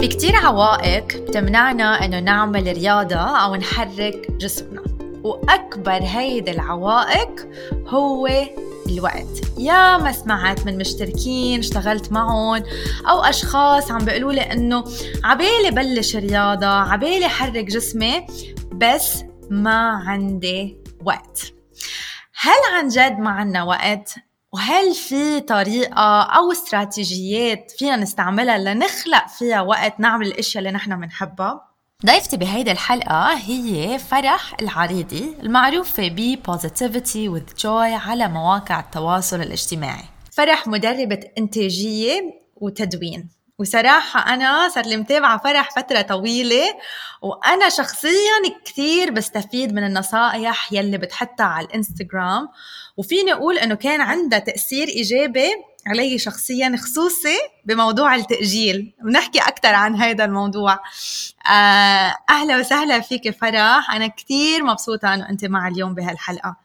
[0.00, 4.82] في كتير عوائق بتمنعنا إنه نعمل رياضة أو نحرك جسمنا.
[5.22, 7.48] وأكبر هيدي العوائق
[7.88, 8.28] هو
[8.88, 9.58] الوقت.
[9.58, 12.62] يا ما سمعت من مشتركين اشتغلت معهم
[13.10, 14.84] أو أشخاص عم بيقولوا لي إنه
[15.24, 18.26] عبالي بلش رياضة عبالي حرك جسمي
[18.72, 21.52] بس ما عندي وقت.
[22.40, 24.14] هل عن جد ما عنا وقت؟
[24.52, 31.68] وهل في طريقة أو استراتيجيات فينا نستعملها لنخلق فيها وقت نعمل الأشياء اللي نحن بنحبها؟
[32.06, 40.04] ضيفتي بهيدي الحلقة هي فرح العريضي المعروفة ب Positivity with Joy على مواقع التواصل الاجتماعي.
[40.32, 42.22] فرح مدربة إنتاجية
[42.56, 43.37] وتدوين.
[43.58, 46.64] وصراحة أنا صار لي متابعة فرح فترة طويلة
[47.22, 52.48] وأنا شخصيا كثير بستفيد من النصائح يلي بتحطها على الإنستغرام.
[52.96, 55.48] وفيني أقول إنه كان عندها تأثير إيجابي
[55.86, 58.94] علي شخصيا خصوصي بموضوع التأجيل.
[59.04, 60.72] ونحكي أكثر عن هذا الموضوع.
[61.50, 63.94] آه، أهلا وسهلا فيك فرح.
[63.94, 66.56] أنا كثير مبسوطة أنه أنت معي اليوم بهالحلقة.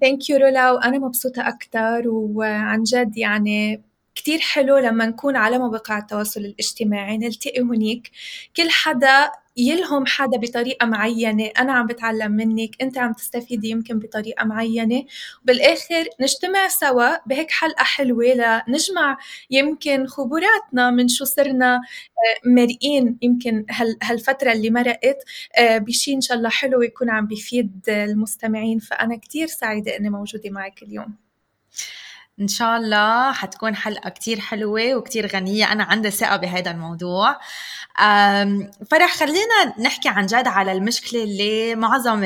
[0.00, 3.89] ثانك يو رولا وأنا مبسوطة أكثر وعن جد يعني
[4.20, 8.10] كتير حلو لما نكون على مواقع التواصل الاجتماعي نلتقي هنيك.
[8.56, 14.44] كل حدا يلهم حدا بطريقة معينة أنا عم بتعلم منك أنت عم تستفيدي يمكن بطريقة
[14.44, 15.04] معينة.
[15.42, 18.24] وبالآخر نجتمع سوا بهيك حلقة حلوة
[18.68, 19.18] لنجمع
[19.50, 23.66] يمكن خبراتنا من شو صرنا آه، مرئين يمكن
[24.02, 25.24] هالفترة اللي مرقت
[25.58, 28.78] آه، بشي إن شاء الله حلو يكون عم بيفيد المستمعين.
[28.78, 31.14] فأنا كتير سعيدة أني موجودة معك اليوم.
[32.40, 35.72] إن شاء الله حتكون حلقة كتير حلوة وكتير غنية.
[35.72, 37.38] أنا عندي ثقة بهذا الموضوع.
[38.90, 42.24] فرح خلينا نحكي عن جد على المشكلة اللي معظم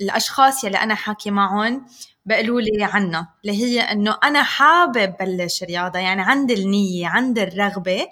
[0.00, 1.86] الأشخاص يلي أنا حاكي معهم
[2.26, 8.06] بيقولوا لي عنها اللي هي إنه أنا حابب بلش رياضة يعني عندي النية عندي الرغبة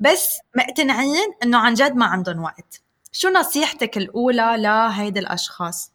[0.00, 2.80] بس مقتنعين إنه عن جد ما عندهم وقت.
[3.12, 5.92] شو نصيحتك الأولى لهيدي الأشخاص؟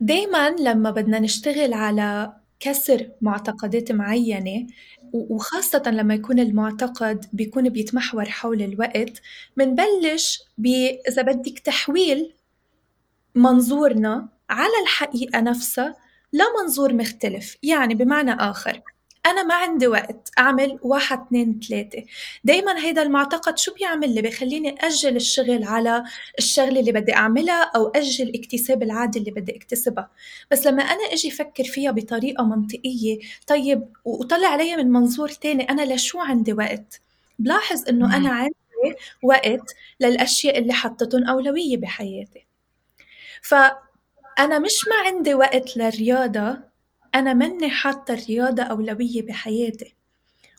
[0.00, 4.66] دايما لما بدنا نشتغل على كسر معتقدات معينة
[5.12, 9.22] وخاصة لما يكون المعتقد بيكون بيتمحور حول الوقت
[9.56, 10.42] منبلش
[11.08, 12.34] إذا بدك تحويل
[13.34, 15.94] منظورنا على الحقيقة نفسها
[16.32, 18.82] لمنظور مختلف يعني بمعنى آخر.
[19.26, 22.04] أنا ما عندي وقت أعمل واحد اثنين ثلاثة.
[22.44, 26.04] دايما هيدا المعتقد شو بيعمل لي؟ بخليني أجل الشغل على
[26.38, 30.10] الشغلة اللي بدي أعملها أو أجل اكتساب العادة اللي بدي اكتسبها.
[30.50, 35.94] بس لما أنا أجي أفكر فيها بطريقة منطقية طيب وطلع علي من منظور تاني أنا
[35.94, 37.00] لشو عندي وقت؟
[37.38, 38.54] بلاحظ إنه أنا عندي
[39.22, 42.46] وقت للأشياء اللي حطتهم أولوية بحياتي.
[43.42, 46.73] فأنا مش ما عندي وقت للرياضة
[47.14, 49.94] أنا مني حاطة الرياضة أولوية بحياتي.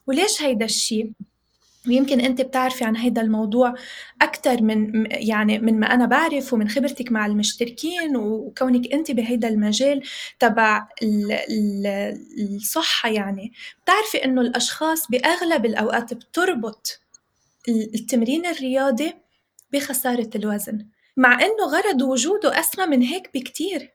[0.07, 1.11] وليش هيدا الشيء؟
[1.87, 3.73] ويمكن أنت بتعرفي عن هذا الموضوع
[4.21, 10.03] أكثر من يعني من ما أنا بعرف ومن خبرتك مع المشتركين وكونك أنت بهذا المجال
[10.39, 10.87] تبع
[12.39, 13.53] الصحة يعني.
[13.83, 16.99] بتعرفي إنه الأشخاص بأغلب الأوقات بتربط
[17.67, 19.13] التمرين الرياضي
[19.73, 20.85] بخسارة الوزن
[21.17, 23.94] مع إنه غرض وجوده أسمى من هيك بكتير.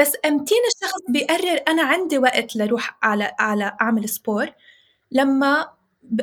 [0.00, 4.50] بس أمتين الشخص بيقرر أنا عندي وقت لروح على على أعمل sport
[5.12, 5.68] لما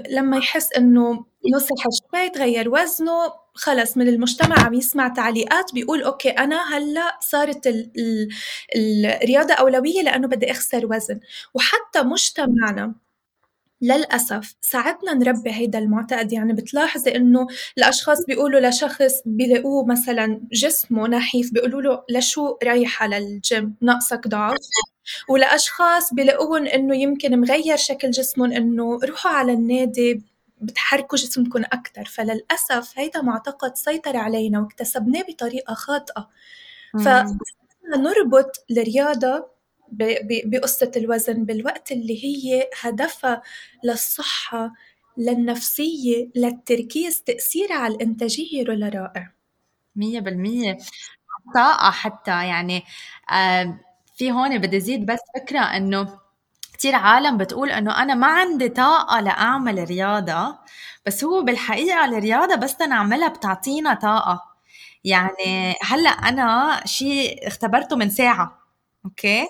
[0.09, 6.29] لما يحس إنه نصح شوي تغير وزنه خلص من المجتمع عم يسمع تعليقات بيقول okay
[6.29, 7.91] أنا هلأ صارت ال
[8.75, 11.19] ال الرياضه أولوية لأنه بدي أخسر وزن.
[11.53, 12.95] وحتى مجتمعنا
[13.81, 21.53] للأسف ساعدنا نربي هيدا المعتقد يعني بتلاحظي إنه الأشخاص بيقولوا لشخص بيلاقوه مثلا جسمه نحيف
[21.53, 24.55] بيقولوا له لشو رايحة للجيم ناقصك ضعف.
[25.29, 30.21] ولأشخاص بيلاقوهم إنه يمكن مغير شكل جسمهم إنه روحوا على النادي
[30.61, 36.29] بتحركوا جسمكم أكثر فللأسف هيدا معتقد سيطر علينا واكتسبناه بطريقة خاطئة.
[36.93, 39.56] فنربط الرياضة
[39.91, 43.41] بقصة الوزن بالوقت اللي هي هدفها
[43.83, 44.73] للصحة
[45.17, 49.31] للنفسية للتركيز تأثيرها على الإنتاجية رولا رائع
[49.95, 50.77] مية بالمية.
[51.55, 52.83] طاقة حتى يعني
[54.15, 56.19] في هون بدي زيد بس فكرة إنه
[56.73, 60.57] كتير عالم بتقول إنه أنا ما عندي طاقة لأعمل رياضة
[61.05, 64.43] بس هو بالحقيقة الرياضة بس نعملها بتعطينا طاقة.
[65.03, 68.66] يعني هلأ أنا شيء اختبرته من ساعة.
[69.07, 69.47] okay؟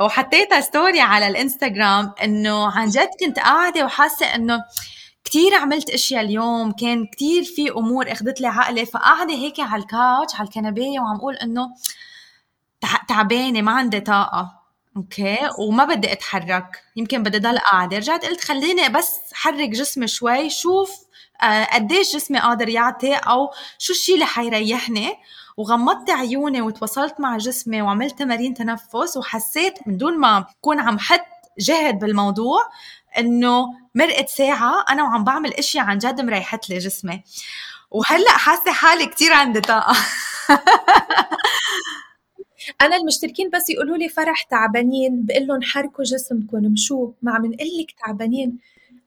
[0.00, 4.64] وحطيتها story على الإنستغرام إنه عن جد كنت قاعدة وحاسة إنه
[5.24, 9.91] كتير عملت أشياء اليوم كان كتير في أمور أخذت لي عقلي فقاعدة هيك على ال
[9.91, 11.68] couch على الكنباية وعم أقول إنه
[13.08, 14.52] تعبانة ما عندي طاقة.
[14.96, 16.82] okay؟ وما بدي أتحرك.
[16.96, 17.96] يمكن بدي ضل قاعدة.
[17.98, 20.90] رجعت قلت خليني بس حرك جسمي شوي شوف
[21.42, 25.12] آه، قديش جسمي قادر يعطي أو شو الشيء اللي حيريحني.
[25.56, 31.26] وغمضت عيوني وتواصلت مع جسمي وعملت تمارين تنفس وحسيت من دون ما أكون عم حط
[31.58, 32.58] جهد بالموضوع
[33.18, 37.22] إنه مرقت ساعة أنا وعم بعمل اشياء عن جد مريحت لي جسمي.
[37.90, 39.96] وهلأ حاسة حالي كثير عندي طاقة.
[42.82, 47.68] أنا المشتركين بس يقولوا لي فرح تعبانين بقول لهم حركوا جسمكم مشوا ما عم نقول
[47.80, 48.58] لك تعبانين.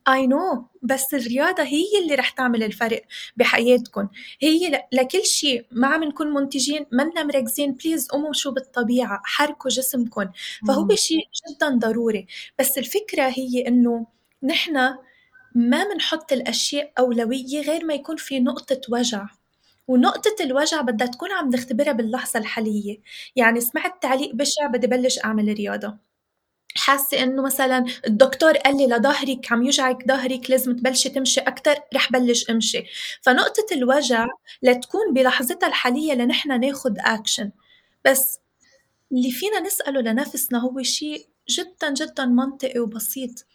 [0.08, 3.02] I know بس الرياضة هي اللي رح تعمل الفرق
[3.36, 4.08] بحياتكم
[4.42, 10.26] هي لكل شيء ما عم نكون منتجين منا مركزين please قوموا شو بالطبيعة حركوا جسمكم
[10.68, 11.18] فهو شيء
[11.50, 12.26] جدا ضروري.
[12.58, 14.06] بس الفكرة هي إنه
[14.42, 14.76] نحن
[15.54, 19.26] ما بنحط الأشياء أولوية غير ما يكون في نقطة وجع.
[19.88, 22.98] ونقطة الوجع بدها تكون عم نختبرها باللحظة الحالية.
[23.36, 26.09] يعني سمعت تعليق بشع بدي بلش أعمل رياضة.
[26.76, 32.12] حاسة إنه مثلا الدكتور قال لي لظهرك عم يوجعك ظهرك لازم تبلشي تمشي أكتر رح
[32.12, 32.84] بلش أمشي.
[33.22, 34.26] فنقطة الوجع
[34.62, 37.50] لتكون بلحظتها الحالية لنحن ناخد أكشن
[38.04, 38.38] بس
[39.12, 43.46] اللي فينا نسأله لنفسنا هو شيء جدا جدا منطقي وبسيط.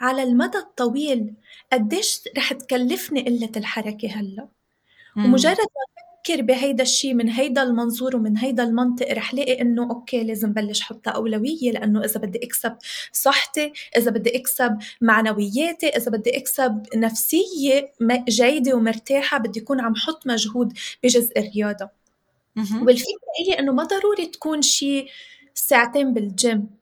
[0.00, 1.34] على المدى الطويل
[1.72, 4.48] قديش رح تكلفني قلة الحركة هلأ؟
[5.16, 10.24] ومجرد ما أفكر بهيدا الشيء من هيدا المنظور ومن هيدا المنطق رح لاقي إنه okay
[10.24, 12.76] لازم بلش حطها أولوية لأنه إذا بدي أكسب
[13.12, 17.92] صحتي إذا بدي أكسب معنوياتي إذا بدي أكسب نفسية
[18.28, 20.72] جيدة ومرتاحة بدي أكون عم حط مجهود
[21.02, 21.88] بجزء الرياضة.
[22.86, 25.06] والفكرة هي إنه ما ضروري تكون شيء
[25.54, 26.79] ساعتين بالجيم.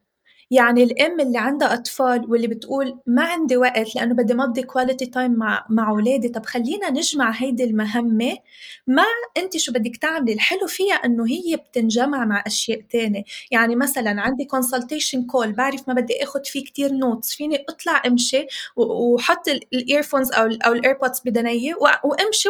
[0.50, 5.32] يعني الام اللي عندها اطفال واللي بتقول ما عندي وقت لأنه بدي مضي quality time
[5.32, 8.36] مع مع أولادي طب خلينا نجمع هيدي المهمة.
[8.86, 9.04] مع
[9.36, 13.22] أنت شو بدك تعملي؟ الحلو فيها إنه هي بتنجمع مع أشياء تانية.
[13.50, 18.46] يعني مثلا عندي consultation call بعرف ما بدي اخذ فيه كتير notes فيني أطلع أمشي
[18.76, 21.74] وحط ال earphones أو أو ال AirPods بدينتي
[22.04, 22.48] وأمشي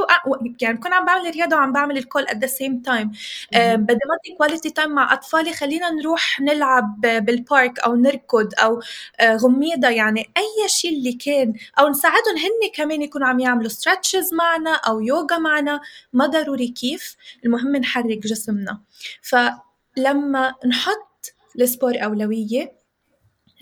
[0.62, 3.12] يعني بكون عم بعمل رياضه وعم بعمل ال call at the same time
[3.54, 8.80] بدي مضي quality time مع أطفالي خلينا نروح نلعب بال park أو نركض أو
[9.20, 11.54] آه، غميضة يعني أي شيء اللي كان.
[11.80, 15.80] أو نساعدهم هن كمان يكونوا عم يعملوا stretches معنا أو يوغا معنا.
[16.12, 18.80] ما ضروري كيف المهم نحرك جسمنا.
[19.22, 22.72] فلما نحط ال sport أولوية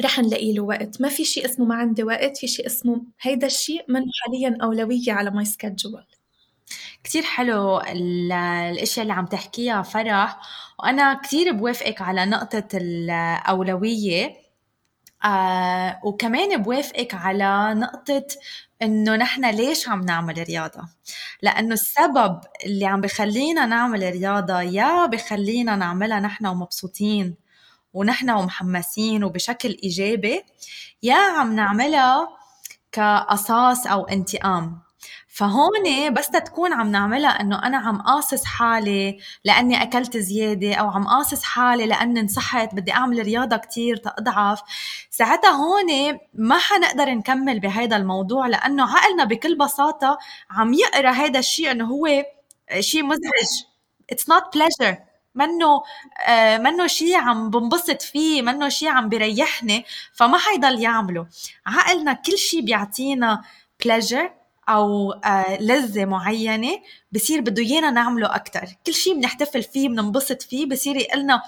[0.04, 1.00] رح نلاقي له وقت.
[1.00, 5.12] ما في شيء اسمه ما عندي وقت في شيء اسمه هيدا الشيء منه حاليا أولوية
[5.12, 6.15] على my schedule
[7.06, 10.40] كتير حلو الأشياء اللي عم تحكيها فرح.
[10.78, 14.36] وأنا كتير بوافقك على نقطة الأولوية.
[15.24, 18.26] آه وكمان بوافقك على نقطة
[18.82, 20.80] إنه نحن ليش عم نعمل رياضة؟
[21.42, 27.36] لأنه السبب اللي عم بخلينا نعمل رياضة يا بخلينا نعملها نحن ومبسوطين
[27.94, 30.42] ونحن ومحمسين وبشكل إيجابي
[31.02, 32.28] يا عم نعملها
[32.92, 34.85] كقصاص أو انتقام.
[35.36, 41.08] فهون بس تكون عم نعملها إنه أنا عم قاصص حالي لأني أكلت زيادة أو عم
[41.08, 44.62] قاصص حالي لأني انصحت بدي أعمل رياضة كتير تاضعف
[45.10, 50.18] ساعتها هون ما حنقدر نكمل بهذا الموضوع لأنه عقلنا بكل بساطة
[50.50, 52.24] عم يقرأ هذا الشيء إنه هو
[52.80, 53.64] شيء مزعج.
[54.10, 54.98] it's not pleasure
[55.34, 55.82] منه
[56.26, 61.26] آه منه شيء عم بنبسط فيه منه شيء عم بيريحني فما حيضل يعمله
[61.66, 63.42] عقلنا كل شيء بيعطينا
[63.84, 64.30] pleasure
[64.68, 66.80] أو آه، لذة معينة
[67.12, 71.42] بصير بده إيانا نعمله أكثر كل شيء بنحتفل فيه بننبسط فيه بصير يقلنا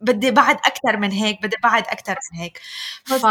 [0.00, 2.60] بدي بعد أكثر من هيك بدي بعد أكثر من هيك.
[3.04, 3.26] ف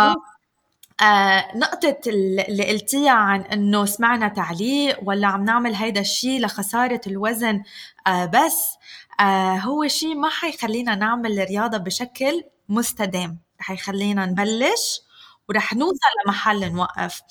[1.02, 7.64] آه نقطة اللي قلتيها عن إنه سمعنا تعليق ولا عم نعمل هيدا الشيء لخسارة الوزن
[8.08, 8.76] آه بس
[9.20, 13.40] آه هو شيء ما حيخلينا نعمل الرياضة بشكل مستدام.
[13.60, 15.02] حيخلينا نبلش
[15.50, 17.22] ورح نوصل لمحل نوقف.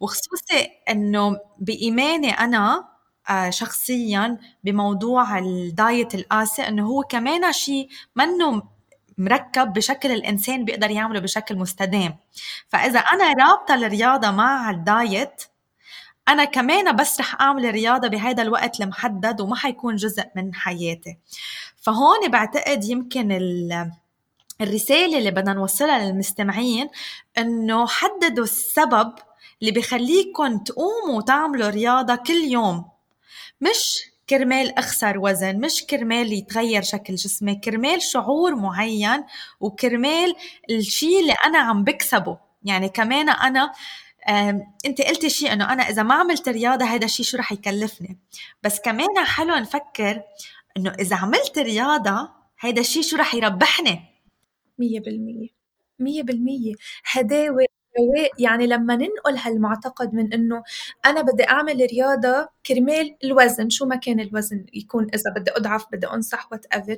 [0.00, 2.88] وخصوصي إنه بإيماني أنا
[3.30, 8.62] آه، شخصيا بموضوع الدايت القاسي إنه هو كمان شيء منه
[9.18, 12.16] مركب بشكل الإنسان بيقدر يعمله بشكل مستدام.
[12.68, 15.42] فإذا أنا رابطة الرياضة مع الدايت
[16.28, 21.18] أنا كمان بس رح أعمل رياضه بهذا الوقت المحدد وما حيكون جزء من حياتي.
[21.76, 23.32] فهون بعتقد يمكن
[24.60, 26.88] الرسالة اللي بدنا نوصلها للمستمعين
[27.38, 29.12] إنه حددوا السبب
[29.60, 32.84] اللي بخليكم تقوموا تعملوا رياضة كل يوم.
[33.60, 39.24] مش كرمال أخسر وزن مش كرمال يتغير شكل جسمي كرمال شعور معين
[39.60, 40.34] وكرمال
[40.70, 42.38] الشيء اللي أنا عم بكسبه.
[42.64, 43.72] يعني كمان أنا
[44.86, 48.18] أنت قلتي شيء إنه أنا إذا ما عملت رياضة هذا الشيء شو رح يكلفني؟
[48.62, 50.22] بس كمان حلو نفكر
[50.76, 52.28] إنه إذا عملت رياضة
[52.60, 54.07] هيدا الشيء شو رح يربحني؟
[54.78, 55.48] مية بالمية.
[55.98, 56.74] مية بالمية.
[57.12, 57.66] هداوة
[58.38, 60.62] يعني لما ننقل هالمعتقد من إنه
[61.06, 66.06] أنا بدي أعمل رياضة كرمال الوزن شو ما كان الوزن يكون إذا بدي أضعف بدي
[66.06, 66.96] أنصح whatever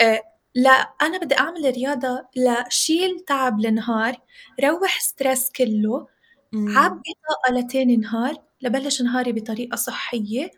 [0.00, 0.22] أه
[0.54, 0.70] لا
[1.02, 4.16] أنا بدي أعمل رياضة لشيل تعب النهار
[4.64, 6.06] روح stress كله
[6.68, 10.50] عبي طاقه لتاني نهار لبلش نهاري بطريقة صحية.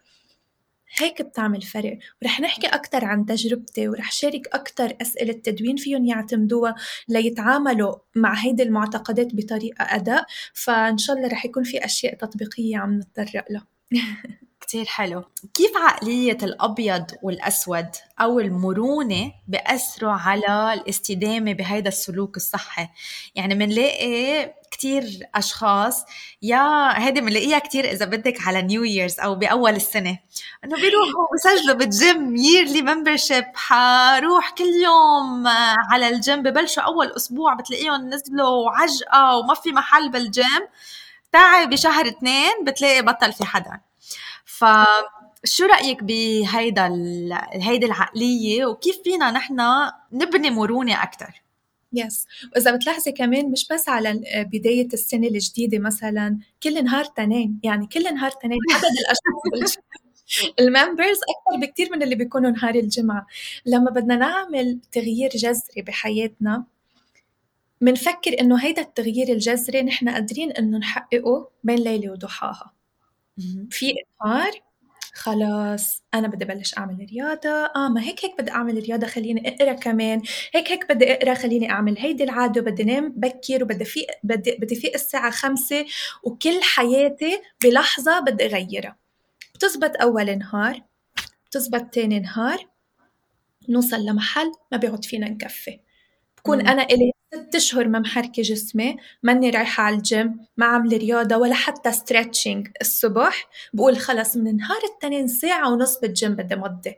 [0.97, 1.99] هيك بتعمل فرق.
[2.23, 6.75] ورح نحكي أكثر عن تجربتي ورح شارك أكثر أسئلة تدوين فيهم يعتمدوها
[7.09, 10.27] ليتعاملوا مع هيدي المعتقدات بطريقة أداء.
[10.55, 13.67] فإن شاء الله رح يكون في أشياء تطبيقية عم نتطرق لها.
[14.69, 15.25] كتير حلو.
[15.55, 17.87] كيف عقلية الأبيض والأسود
[18.21, 22.89] أو المرونة بأثروا على الاستدامة بهيدا السلوك الصحي؟
[23.35, 26.05] يعني منلاقي كتير أشخاص
[26.43, 30.19] يا هيدي بنلاقيها كتير إذا بدك على New Year's أو بأول السنة.
[30.65, 35.47] إنه بيروحوا بسجلوا بال gym yearly membership حروح كل يوم
[35.91, 40.69] على الجيم ببلشوا أول أسبوع بتلاقيهم نزلوا عجقة وما في محل بالجيم.
[41.33, 43.88] تعي بشهر اثنين بتلاقي بطل في حدا.
[44.49, 46.87] فشو رأيك بهيدا
[47.53, 49.61] هيدي العقلية وكيف فينا نحن
[50.13, 51.43] نبني مرونة أكثر
[51.93, 54.21] yes وإذا بتلاحظي كمان مش بس على
[54.53, 59.79] بداية السنة الجديدة مثلا كل نهار تنين يعني كل نهار تنين عدد الأشخاص
[60.61, 63.27] ال members أكثر بكثير من اللي بيكونوا نهار الجمعة.
[63.67, 66.65] لما بدنا نعمل تغيير جذري بحياتنا
[67.81, 72.78] منفكر إنه هيدا التغيير الجذري نحن قادرين إنه نحققه بين ليلة وضحاها.
[73.71, 74.53] في نهار
[75.15, 77.49] خلاص أنا بدي أبلش أعمل رياضة.
[77.77, 80.23] آه ما هيك هيك بدي أعمل رياضة خليني أقرأ كمان.
[80.55, 82.61] هيك هيك بدي أقرأ خليني أعمل هيدي العادة.
[82.61, 85.87] وبدي نام بكير وبدي فيق بدي بدي فيق الساعة خمسة
[86.23, 88.97] وكل حياتي بلحظة بدي أغيرها.
[89.55, 90.83] بتزبط أول نهار
[91.47, 92.69] بتزبط تاني نهار
[93.69, 95.81] نوصل لمحل ما بيعود فينا نكفي.
[96.39, 101.37] بكون أنا إلي ست أشهر ما محركة جسمي ماني رايحة على الجيم ما عاملة رياضة
[101.37, 103.49] ولا حتى stretching الصبح.
[103.73, 106.95] بقول خلص من نهار التنين ساعة ونص بالجيم بدي مضي.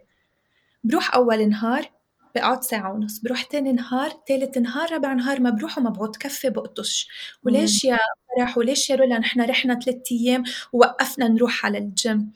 [0.85, 1.91] بروح أول نهار
[2.35, 6.51] بقعد ساعة ونص بروح تاني نهار تالت نهار رابع نهار ما بروح وما بقعد كفي
[6.51, 7.09] بقطش.
[7.45, 7.99] وليش يا
[8.39, 12.33] فرح؟ وليش يا رولا نحن رحنا ثلاث أيام ووقفنا نروح على الجيم.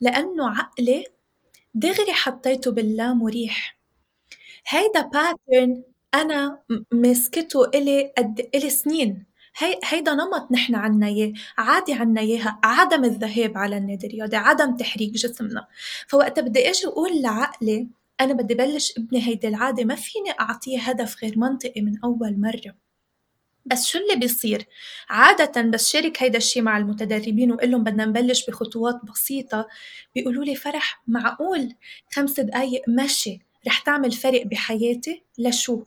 [0.00, 1.06] لأنه عقلي
[1.74, 3.78] دغري حطيته باللا مريح
[4.68, 5.82] هيدا pattern
[6.14, 9.24] أنا ماسكته إلي قد إلي سنين.
[9.58, 14.76] هي هيدا نمط نحن عنا إياه عادي عنا إياها عدم الذهاب على النادي الرياضي عدم
[14.76, 15.66] تحريك جسمنا.
[16.08, 17.88] فوقتها بدي إجي أقول لعقلي
[18.20, 22.74] أنا بدي بلش ابني هيدي العادة ما فيني اعطيه هدف غير منطقي من أول مرة.
[23.66, 24.66] بس شو اللي بيصير؟
[25.08, 29.66] عادة بس شارك هيدا الشي مع المتدربين لهم بدنا نبلش بخطوات بسيطة.
[30.14, 31.74] بيقولوا لي فرح معقول
[32.12, 35.82] خمس دقايق مشي رح تعمل فرق بحياتي؟ لشو؟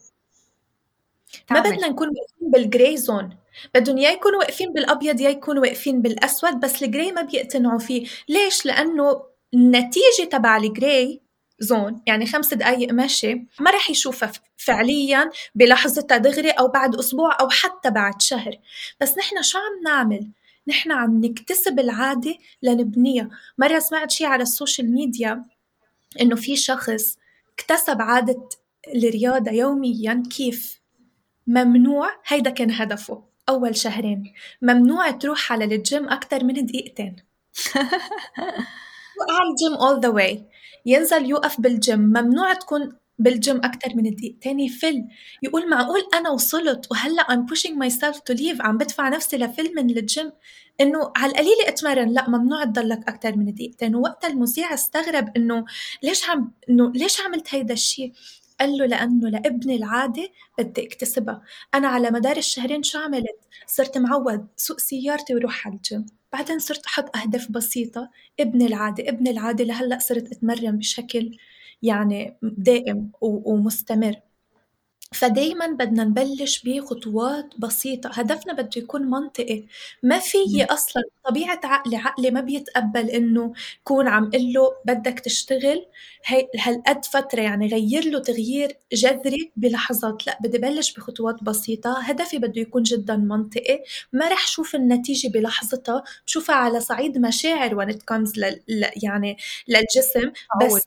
[1.52, 3.30] ما بدنا نكون واقفين بال gray zone
[3.76, 8.08] بدهم يا يكونوا واقفين بالأبيض يا يكونوا واقفين بالأسود بس ال gray ما بيقتنعوا فيه.
[8.30, 11.22] ليش؟ لأنه النتيجة تبع ال gray
[11.60, 17.50] zone يعني خمس دقايق مشي ما رح يشوفها فعليا بلحظتها دغري أو بعد أسبوع أو
[17.50, 18.56] حتى بعد شهر.
[19.02, 20.32] بس نحن شو عم نعمل؟
[20.68, 23.30] نحن عم نكتسب العادة لنبنيها.
[23.58, 25.46] مرة سمعت شيء على ال social media
[26.22, 27.18] إنه في شخص
[27.54, 28.50] اكتسب عادة
[28.96, 30.79] الرياضة يوميا كيف؟
[31.50, 34.34] ممنوع هيدا كان هدفه أول شهرين.
[34.62, 37.16] ممنوع تروح على الجيم أكتر من دقيقتين.
[39.30, 40.44] على الجيم all the way.
[40.86, 42.00] ينزل يوقف بالجيم.
[42.00, 44.60] ممنوع تكون بالجيم أكتر من دقيقتين.
[44.60, 45.04] يفل.
[45.44, 48.62] يقول معقول أنا وصلت وهلأ I'm pushing myself to leave.
[48.62, 50.32] عم بدفع نفسي لفل من الجيم.
[50.82, 52.10] إنه على القليل أتمرن.
[52.10, 53.96] لأ ممنوع تضلك أكتر من دقيقتين.
[53.96, 55.66] ووقتها المذيع استغرب إنه
[56.04, 58.14] ليش عم إنه ليش عملت هيدا الشيء؟
[58.60, 61.42] قال له لأنه لابني العادة بدي اكتسبها.
[61.76, 66.86] أنا على مدار الشهرين شو عملت؟ صرت معود سوق سيارتي وروح على الجيم بعدين صرت
[66.86, 68.10] أحط أهداف بسيطة.
[68.40, 71.38] ابني العادة ابني العادة لهلأ صرت أتمرن بشكل
[71.82, 74.16] يعني دائم ومستمر.
[75.12, 78.10] فدايما بدنا نبلش بخطوات بسيطة.
[78.14, 79.66] هدفنا بده يكون منطقي.
[80.04, 85.86] ما في أصلا طبيعة عقلي عقلي ما بيتقبل إنه كون عم له بدك تشتغل.
[86.26, 90.28] هي هالقد فترة يعني غير له تغيير جذري بلحظات.
[90.28, 92.00] لا بدي بلش بخطوات بسيطة.
[92.04, 93.84] هدفي بده يكون جدا منطقي.
[94.14, 96.04] ما رح شوف النتيجة بلحظتها.
[96.28, 98.60] بشوفها على صعيد مشاعر when it comes لل
[99.04, 99.38] يعني
[99.68, 100.32] للجسم.
[100.62, 100.82] بس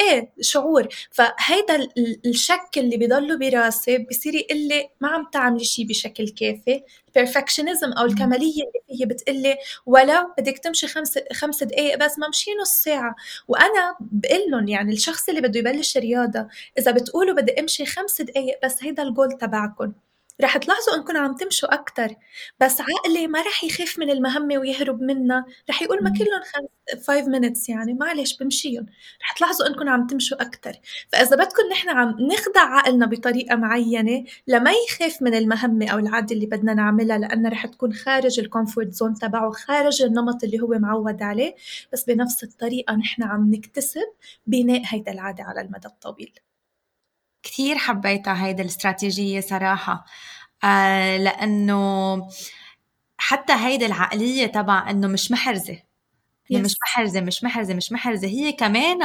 [0.00, 0.88] إيه شعور.
[1.10, 1.88] فهيدا
[2.26, 6.82] الشك اللي بضله براسي بصير يقول لي ما عم تعملي شيء بشكل كافي.
[7.08, 12.50] البرفكشنزم أو الكمالية اللي فيي بتقلي ولو بدك تمشي خمس خمس دقائق بس ما مشي
[12.62, 13.14] نص ساعة.
[13.48, 16.46] وأنا بقول لهم يعني الشخص اللي بده يبلش رياضة
[16.78, 19.92] إذا بتقولوا بدي أمشي خمس دقائق بس هيدا الجول تبعكم.
[20.40, 22.14] رح تلاحظوا إنكم عم تمشوا أكثر
[22.60, 26.70] بس عقلي ما رح يخاف من المهمة ويهرب منها رح يقول ما كلهم
[27.06, 28.86] 5 minutes يعني معلش بمشيهم.
[29.22, 30.72] رح تلاحظوا إنكم عم تمشوا أكثر
[31.12, 36.46] فإذا بدكم نحن عم نخدع عقلنا بطريقة معينة لما يخاف من المهمة أو العادة اللي
[36.46, 41.22] بدنا نعملها لأنها رح تكون خارج ال comfort zone تبعه خارج النمط اللي هو معود
[41.22, 41.54] عليه
[41.92, 44.06] بس بنفس الطريقة نحن عم نكتسب
[44.46, 46.49] بناء هيدا العادة على المدى الطويل.
[47.42, 50.04] كثير حبيتها هيدي الاستراتيجية صراحة.
[50.64, 52.28] آه لأنه
[53.18, 55.74] حتى هيدي العقلية تبع إنه مش محرزة.
[56.52, 56.56] yes.
[56.56, 58.28] مش محرزة مش محرزة مش محرزة.
[58.28, 59.02] هي كمان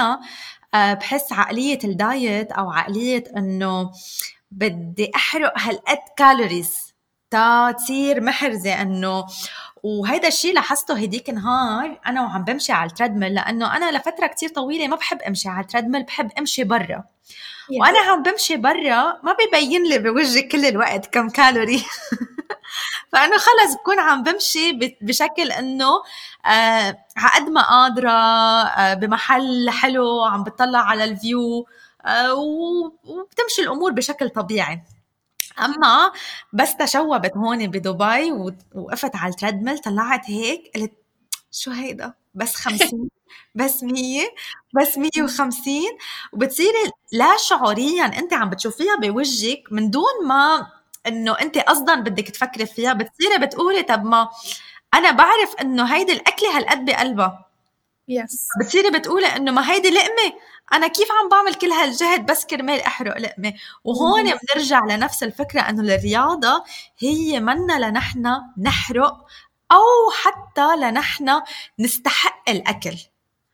[0.73, 3.91] آه بحس عقلية ال diet أو عقلية إنه
[4.51, 6.95] بدي أحرق هالقد calories
[7.31, 9.25] تا تصير محرزة إنه
[9.85, 14.49] وهيدا الشيء لاحظته هديك النهار أنا وعم بمشي على ال treadmill لأنه أنا لفترة كتير
[14.49, 17.03] طويلة ما بحب أمشي على ال treadmill بحب أمشي برا.
[17.79, 21.83] وأنا عم بمشي برا ما ببين لي بوجهي كل الوقت كم كالوري.
[23.11, 25.89] فانه خلص بكون عم بمشي بشكل إنه
[26.45, 31.67] آه عقد ما قادرة آه بمحل حلو عم بتطلع على ال view
[32.05, 34.81] آه وبتمشي الأمور بشكل طبيعي.
[35.59, 36.11] أما
[36.53, 38.31] بس شوبت هون بدبي
[38.75, 40.93] ووقفت على ال treadmill طلعت هيك قلت
[41.51, 43.09] شو هيدا؟ بس خمسين
[43.55, 44.23] بس مية
[44.75, 45.97] بس مية وخمسين.
[46.33, 50.67] وبتصيري لا شعوريا انت عم بتشوفيها بوجهك من دون ما
[51.07, 52.93] إنه انت قصدا بدك تفكري فيها.
[52.93, 54.29] بتصيري بتقولي طب ما
[54.93, 57.44] أنا بعرف إنه هيدي الأكلة هالقد بقلبها.
[58.07, 58.47] يس.
[58.61, 60.33] بتصيري بتقولي إنه ما هيدي لقمة.
[60.73, 65.95] أنا كيف عم بعمل كل هالجهد بس كرمال أحرق لقمة؟ وهون بنرجع لنفس الفكرة إنه
[65.95, 66.63] الرياضة
[66.99, 69.25] هي منا لنحن نحرق
[69.71, 71.41] أو حتى لنحن
[71.79, 72.95] نستحق الأكل.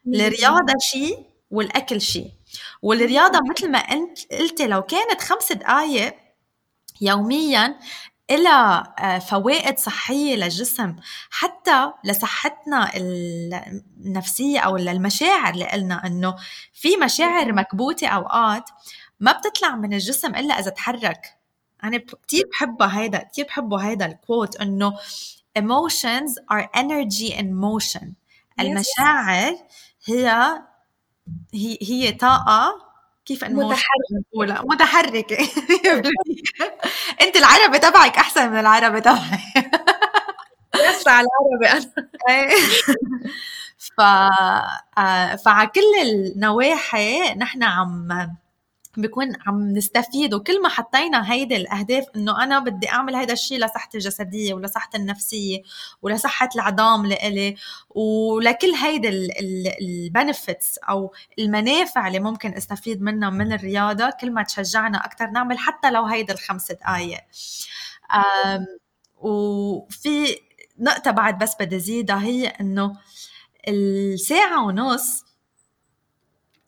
[0.07, 2.31] الرياضة شيء والأكل شيء
[2.81, 6.15] والرياضة مثل ما انت قلتي لو كانت خمس دقائق
[7.01, 7.79] يوميا
[8.31, 10.95] إلى آه، فوائد صحية للجسم
[11.29, 16.35] حتى لصحتنا النفسية أو للمشاعر اللي قلنا إنه
[16.73, 18.69] في مشاعر مكبوتة أوقات
[19.19, 21.37] ما بتطلع من الجسم إلا إذا تحرك.
[21.83, 24.97] أنا كتير بحبها هيدا كتير بحبه هيدا الكوت إنه
[25.59, 28.05] emotions are energy in motion.
[28.59, 29.57] المشاعر
[30.05, 30.61] هي
[31.53, 32.90] هي هي طاقة
[33.31, 35.37] كيف انه متحركة متحركة
[37.21, 39.39] انت العربي تبعك احسن من العربي تبعي.
[40.73, 41.85] بس على العربي
[42.29, 42.49] أنا.
[43.97, 44.01] ف
[44.97, 48.07] آه، فعلى كل النواحي نحن عم
[48.97, 50.33] بكون عم نستفيد.
[50.33, 55.61] وكل ما حطينا هيدي الأهداف إنه أنا بدي أعمل هيدا الشيء لصحتي الجسدية ولصحتي النفسية
[56.01, 57.55] ولصحة العظام لإلي
[57.89, 59.09] ولكل هيدي
[59.81, 65.91] البنفتس أو المنافع اللي ممكن أستفيد منها من الرياضة كل ما تشجعنا أكثر نعمل حتى
[65.91, 67.19] لو هيدي الخمس دقائق
[69.17, 70.35] وفي
[70.79, 72.97] نقطة بعد بس بدي زيدها هي إنه
[73.67, 75.25] الساعة ونص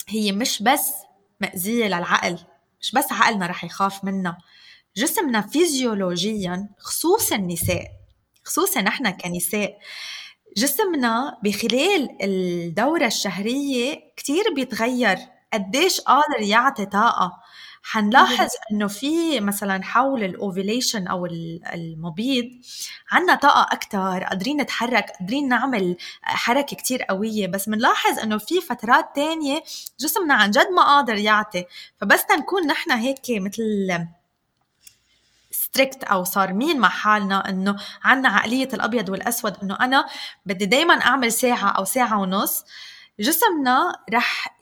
[0.07, 0.93] هي مش بس
[1.43, 2.39] مأذية للعقل.
[2.81, 4.37] مش بس عقلنا رح يخاف منا
[4.95, 7.87] جسمنا فيزيولوجيا خصوصا النساء
[8.43, 9.77] خصوصا نحن كنساء
[10.57, 15.17] جسمنا بخلال الدورة الشهرية كتير بيتغير.
[15.53, 17.31] قديش قادر يعطي طاقة.
[17.83, 21.25] حنلاحظ إنه في مثلا حول ال ovulation أو
[21.73, 22.45] المبيض
[23.11, 29.05] عندنا طاقة أكثر قادرين نتحرك قادرين نعمل حركة كتير قوية بس بنلاحظ إنه في فترات
[29.15, 29.63] تانية
[29.99, 31.65] جسمنا عن جد ما قادر يعطي.
[31.97, 33.89] فبس تنكون نحن هيك مثل
[35.51, 40.05] strict أو صارمين مع حالنا إنه عنا عقلية الأبيض والأسود إنه أنا
[40.45, 42.65] بدي دائما أعمل ساعة أو ساعة ونص
[43.19, 44.57] جسمنا رح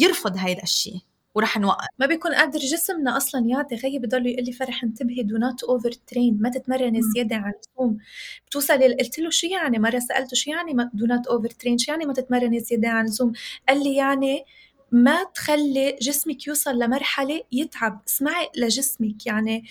[0.00, 1.00] يرفض هيدا الشيء
[1.34, 5.36] ورح نوقف ما بيكون قادر جسمنا أصلا يعطي خيي بضل يقول لي فرح انتبهي do
[5.36, 7.98] not overtrain ما تتمرني زيادة عن اللزوم.
[8.46, 12.12] بتوصلي قلت له شو يعني؟ مرة سألته شو يعني do not overtrain شو يعني ما
[12.12, 13.32] تتمرني زيادة عن اللزوم؟
[13.68, 14.44] قال لي يعني
[14.92, 18.02] ما تخلي جسمك يوصل لمرحلة يتعب.
[18.08, 19.64] اسمعي لجسمك يعني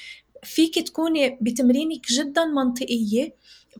[0.47, 3.33] فيك تكوني بتمرينك جدا منطقية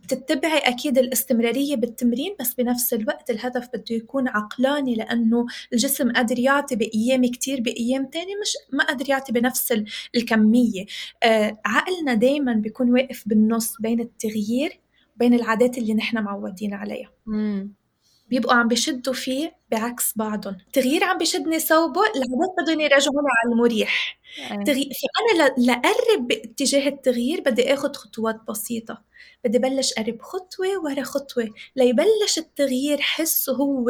[0.04, 6.76] بتتبعي أكيد الاستمرارية بالتمرين بس بنفس الوقت الهدف بده يكون عقلاني لأنه الجسم قادر يعطي
[6.76, 9.74] بأيام كتير بأيام تانية مش ما قادر يعطي بنفس
[10.16, 10.86] الكمية
[11.24, 14.80] آه عقلنا دايما بيكون واقف بالنص بين التغيير
[15.16, 17.74] وبين العادات اللي نحن معودين عليها مم.
[18.30, 20.58] بيبقوا عم بشدوا فيه بعكس بعضهم.
[20.68, 24.20] التغيير عم بشدني صوبه العادات بدهم يرجعوني على المريح.
[24.52, 24.64] إيه.
[24.64, 29.02] تغيير فانا لأقرب باتجاه التغيير بدي اخذ خطوات بسيطة.
[29.46, 31.50] بدي بلش قرب خطوة ورا خطوة.
[31.76, 33.90] ليبلش التغيير حس هو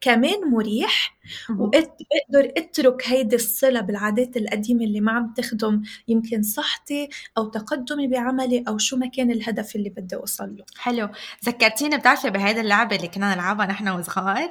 [0.00, 1.16] كمان مريح
[1.50, 8.64] وأقدر أترك هيدي الصلة بالعادات القديمة اللي ما عم تخدم يمكن صحتي أو تقدمي بعملي
[8.68, 10.64] أو شو ما كان الهدف اللي بدي أوصل له.
[10.78, 11.08] حلو.
[11.44, 14.50] ذكرتيني بتعرفي بهيدي اللعبة اللي كنا نلعبها نحن وصغار؟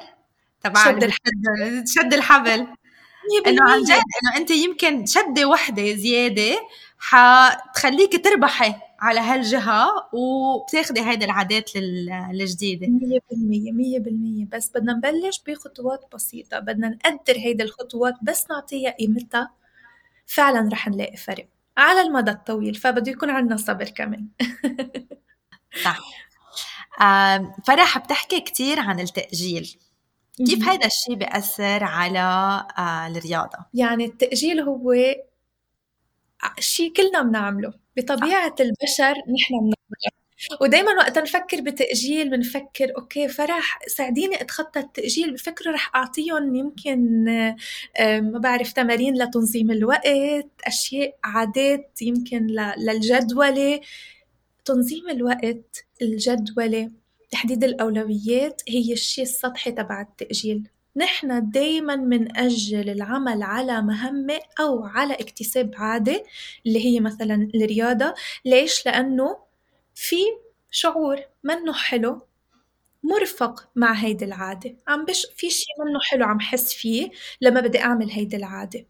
[0.62, 1.84] تبع شد الحبل.
[1.88, 2.68] شد الحبل.
[3.48, 6.56] إنه عن جد إنه أنت يمكن شدة وحدة زيادة
[7.00, 8.76] حتخليك تربحي.
[9.00, 14.46] على هالجهة وبتاخدي هيدي العادات الجديدة مية بالمية مية بالمية.
[14.46, 16.60] بس بدنا نبلش بخطوات بسيطة.
[16.60, 19.52] بدنا نقدر هيدي الخطوات بس نعطيها قيمتها.
[20.26, 24.28] فعلا رح نلاقي فرق على المدى الطويل فبده يكون عندنا صبر كمان.
[25.84, 26.00] صح.
[27.68, 29.78] فرح بتحكي كتير عن التأجيل.
[30.38, 32.20] كيف هيدا الشيء بيأثر على
[32.78, 34.94] آه، الرياضة؟ يعني التأجيل هو
[36.60, 37.85] شيء كلنا بنعمله.
[37.98, 39.76] بطبيعة البشر نحن بنعمله
[40.62, 47.26] ودايما وقت نفكر بتأجيل بنفكر أوكي فرح ساعديني أتخطى التأجيل بفكرة رح أعطيهم يمكن
[48.00, 53.82] ما بعرف تمارين لتنظيم الوقت أشياء عادات يمكن للجدولة.
[54.66, 56.92] تنظيم الوقت الجدولة
[57.32, 60.68] تحديد الأولويات هي الشيء السطحي تبع التأجيل.
[60.98, 66.24] نحن دايما منأجل العمل على مهمة أو على اكتساب عادة
[66.66, 68.14] اللي هي مثلا الرياضة.
[68.46, 69.38] ليش؟ لأنه
[69.96, 70.18] في
[70.72, 72.28] شعور منه حلو
[73.04, 74.76] مرفق مع هيدي العادة.
[74.88, 78.86] عم بش في شيء منه حلو عم حس فيه لما بدي أعمل هيدي العادة.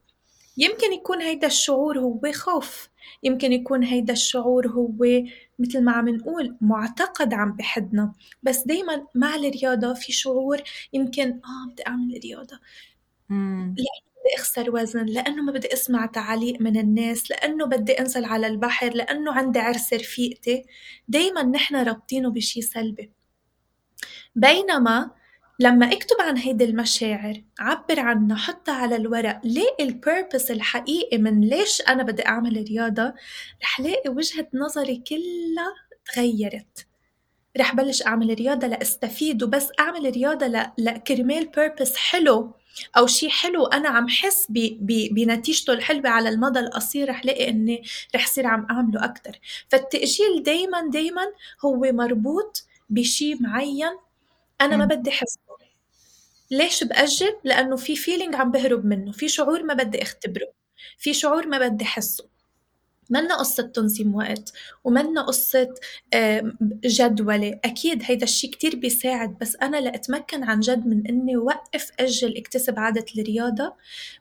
[0.58, 2.90] يمكن يكون هيدا الشعور هو خوف.
[3.24, 5.06] يمكن يكون هيدا الشعور هو
[5.60, 8.14] مثل ما عم نقول معتقد عم بحدنا.
[8.44, 10.62] بس دايما مع الرياضة في شعور
[10.94, 12.60] يمكن آه بدي أعمل رياضة.
[13.30, 13.76] لأنه
[14.26, 18.94] بدي أخسر وزن لأنه ما بدي أسمع تعاليق من الناس لأنه بدي أنزل على البحر
[18.94, 20.66] لأنه عندي عرس رفيقتي.
[21.08, 23.12] دايما نحن رابطينه بشي سلبي.
[24.36, 25.12] بينما
[25.60, 31.82] لما اكتب عن هيدي المشاعر عبر عنها حطها على الورق لاقي البيربس الحقيقي من ليش
[31.82, 33.14] أنا بدي أعمل رياضة
[33.64, 35.74] رح لاقي وجهة نظري كلها
[36.14, 36.88] تغيرت
[37.58, 40.72] رح بلش أعمل رياضة لأستفيد وبس أعمل رياضة ل...
[40.78, 42.54] لكرمال بيربس حلو
[42.98, 44.48] أو شيء حلو أنا عم حس.
[45.12, 47.84] بنتيجته الحلوة على المدى القصير رح لاقي إني
[48.16, 49.40] رح صير عم أعمله أكتر
[49.70, 51.26] فالتأجيل دايما دايما
[51.66, 53.98] هو مربوط بشيء معين
[54.62, 55.38] أنا ما بدي حس
[56.52, 59.12] ليش بأجل؟ لأنه في feeling عم بهرب منه.
[59.12, 60.48] في شعور ما بدي أختبره.
[60.98, 62.35] في شعور ما بدي حسه.
[63.10, 65.74] منا قصة تنظيم وقت ومنا قصة
[66.86, 67.60] جدولة.
[67.66, 72.80] أكيد هيدا الشيء كتير بيساعد بس أنا لأتمكن عن جد من إني وقف أجل اكتسب
[72.80, 73.74] عادة الرياضة.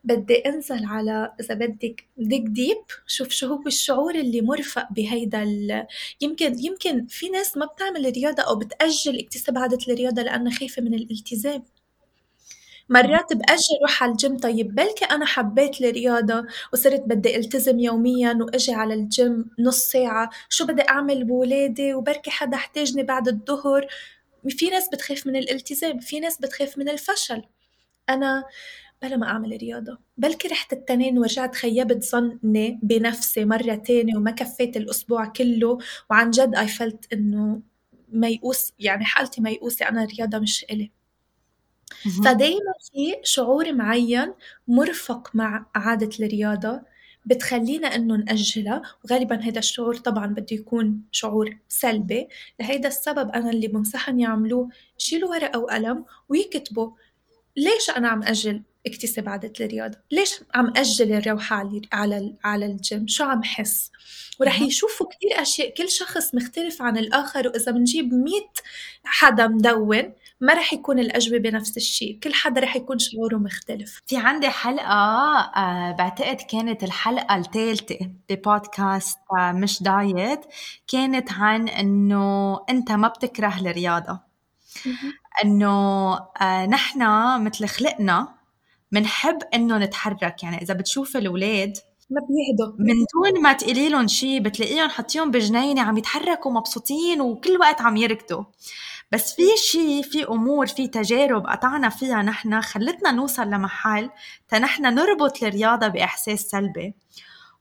[0.05, 5.45] بدي أنزل على إذا بدك dig deep شوف شو هو الشعور اللي مرفق بهيدا
[6.21, 10.95] يمكن يمكن في ناس ما بتعمل رياضة أو بتأجل اكتساب عادة الرياضة لأنها خايفة من
[10.95, 11.63] الالتزام.
[12.89, 18.73] مرات بأجي أروح على الجيم طيب بلكي أنا حبيت الرياضة وصرت بدي ألتزم يوميا وأجي
[18.75, 20.31] على الجيم نص ساعة.
[20.49, 23.87] شو بدي أعمل بولادي؟ وبركي حدا احتاجني بعد الظهر.
[24.49, 27.43] في ناس بتخاف من الالتزام في ناس بتخاف من الفشل.
[28.09, 28.45] أنا
[29.03, 29.99] بلا ما أعمل رياضة.
[30.17, 35.79] بلكي رحت التنين ورجعت خيبت ظني بنفسي مرة تانية وما كفيت الأسبوع كله.
[36.11, 37.63] وعن جد I felt إنه
[38.09, 41.04] ميؤوس يعني حالتي ميؤوسة أنا الرياضة مش إلي.
[42.25, 44.35] فدايما في شعور معين
[44.69, 46.81] مرفق مع عادة الرياضة
[47.27, 52.29] بتخلينا إنه نأجلها وغالبا هذا الشعور طبعا بده يكون شعور سلبي.
[52.61, 54.69] لهيدا السبب أنا اللي بنصحهم يعملوه
[55.01, 56.91] يشيلوا ورقة وقلم ويكتبوا
[57.57, 63.07] ليش أنا عم أجل اكتسب عادة الرياضة؟ ليش عم أجل الروحة على على على الجيم؟
[63.09, 63.91] شو عم حس؟
[64.41, 68.51] ورح يشوفوا كتير أشياء كل شخص مختلف عن الآخر وإذا بنجيب مية
[69.05, 70.13] حدا مدون
[70.45, 74.03] ما رح يكون الأجوبة نفس الشيء كل حدا رح يكون شعوره مختلف.
[74.07, 74.95] في عندي حلقة
[75.57, 80.41] آه بعتقد كانت الحلقة الثالثة ببودكاست آه مش دايت.
[80.89, 84.21] كانت عن إنه أنت ما بتكره الرياضة.
[85.45, 87.01] إنه آه نحن
[87.45, 88.29] مثل خلقنا
[88.93, 90.43] بنحب إنه نتحرك.
[90.43, 91.77] يعني إذا بتشوف الأولاد
[92.11, 92.75] ما بيهدوا.
[92.79, 97.97] من دون ما تقولي لهم شيء بتلاقيهم حاطيهم بجنينة عم يتحركوا مبسوطين وكل وقت عم
[97.97, 98.45] يركضوا.
[99.15, 104.11] بس في شيء في أمور في تجارب قطعنا فيها نحن خلتنا نوصل لمحل
[104.49, 106.95] تنحن نربط الرياضة بإحساس سلبي.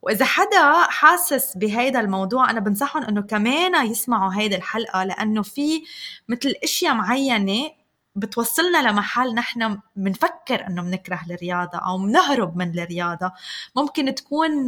[0.02, 5.84] وإذا حدا حاسس بهيدا الموضوع أنا بنصحهم إنه كمان يسمعوا هيدي الحلقة لأنه في
[6.30, 7.70] مثل إشياء معينة
[8.16, 13.32] بتوصلنا لمحل نحن بنفكر إنه بنكره الرياضة أو بنهرب من الرياضة.
[13.76, 14.66] ممكن تكون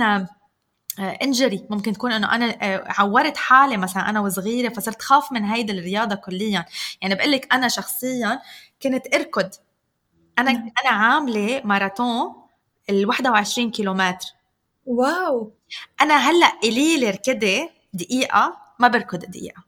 [0.99, 5.43] انجري آه، ممكن تكون إنه أنا آه، عورت حالي مثلا أنا وصغيرة فصرت خاف من
[5.43, 6.65] هيدي الرياضة كليا.
[7.01, 8.41] يعني بقول لك أنا شخصيا
[8.81, 9.49] كنت أركض.
[10.39, 12.36] أنا أنا عاملة ماراثون
[12.89, 14.27] ال 21 كيلومتر.
[14.86, 15.51] واو!
[16.01, 19.63] أنا هلأ إلي ركضي دقيقة ما بركض دقيقة.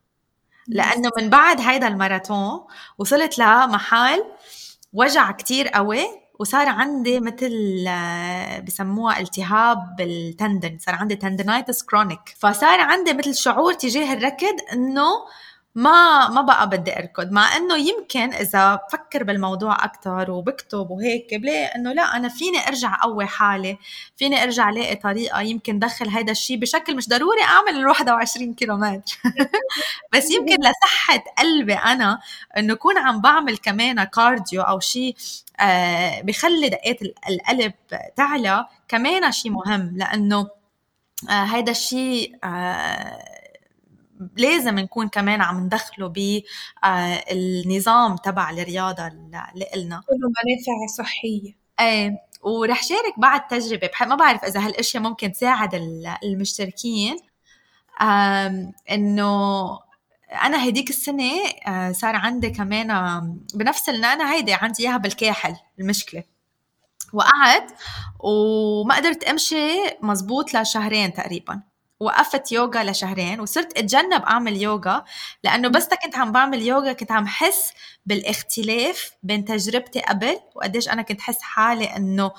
[0.67, 2.65] لأنه من بعد هيدا الماراثون
[2.97, 4.23] وصلت لمحل
[4.93, 6.05] وجع كتير قوي.
[6.39, 13.35] وصار عندي مثل آه، بسموها التهاب بال tendon صار عندي tendonitis chronic فصار عندي مثل
[13.35, 15.07] شعور تجاه الركض إنه
[15.77, 17.31] ما ما بقى بدي أركض.
[17.31, 22.95] مع إنه يمكن إذا بفكر بالموضوع أكثر وبكتب وهيك بلاقي إنه لا أنا فيني أرجع
[23.03, 23.77] أقوي حالي
[24.17, 29.17] فيني أرجع ألاقي طريقة يمكن دخل هيدا الشيء بشكل مش ضروري أعمل ال 21 كيلومتر.
[30.13, 32.19] بس يمكن لصحة قلبي أنا
[32.57, 35.15] إنه اكون عم بعمل كمان كارديو أو شيء
[35.59, 37.73] آه بخلي دقات القلب
[38.15, 39.93] تعلى كمان شيء مهم.
[39.97, 40.47] لأنه
[41.29, 43.36] آه هيدا الشيء آه
[44.37, 50.01] لازم نكون كمان عم ندخله بالنظام آه، تبع الرياضة اللي قلنا.
[50.07, 51.55] كله منافع صحية.
[51.79, 53.87] إيه ورح شارك بعد تجربة.
[54.07, 55.75] ما بعرف إذا هالأشياء ممكن تساعد
[56.23, 57.17] المشتركين.
[58.91, 59.69] إنه
[60.43, 61.31] أنا هديك السنة
[61.67, 62.91] آه، صار عندي كمان
[63.53, 66.23] بنفس أنا هيدي عندي إياها بالكاحل المشكلة.
[67.13, 67.71] وقعت
[68.19, 69.67] وما قدرت أمشي
[70.01, 71.61] مزبوط لشهرين تقريبا.
[71.99, 75.03] وقفت يوغا لشهرين وصرت أتجنب أعمل يوغا
[75.43, 77.71] لأنه بس كنت عم بعمل يوغا كنت عم حس
[78.05, 82.31] بالاختلاف بين تجربتي قبل وقديش أنا كنت حس حالي إنه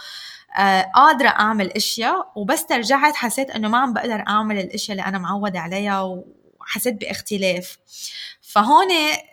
[0.59, 5.18] آه قادرة أعمل أشياء وبس رجعت حسيت إنه ما عم بقدر أعمل الأشياء اللي أنا
[5.18, 6.03] معودة عليها
[6.61, 7.79] وحسيت باختلاف
[8.42, 8.87] فهون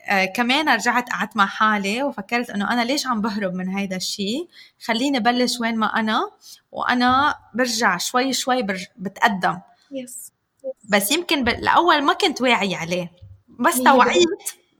[0.07, 4.47] آه كمان رجعت قعدت مع حالي وفكرت إنه أنا ليش عم بهرب من هيدا الشيء
[4.85, 6.31] خليني بلش وين ما أنا
[6.71, 8.61] وأنا برجع شوي شوي.
[8.97, 9.59] بتقدم
[9.91, 10.31] yes
[10.89, 13.11] بس يمكن بالاول ما كنت واعي عليه.
[13.59, 14.27] بس توعيت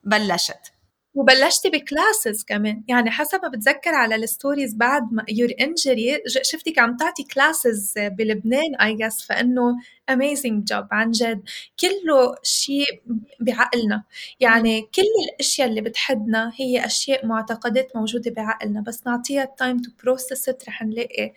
[0.04, 0.72] بلشت.
[1.14, 2.84] وبلشتي ب classes كمان.
[2.88, 7.94] يعني حسب ما بتذكر على ال stories بعد ما your injury شفتك عم تعطي classes
[7.98, 9.76] بلبنان I guess فإنه
[10.10, 11.44] Amazing job عن جد.
[11.80, 13.02] كله شيء
[13.40, 14.04] بعقلنا.
[14.40, 18.82] يعني كل الأشياء اللي بتحدنا هي أشياء معتقدات موجودة بعقلنا.
[18.82, 21.34] بس نعطيها time to process رح نلاقي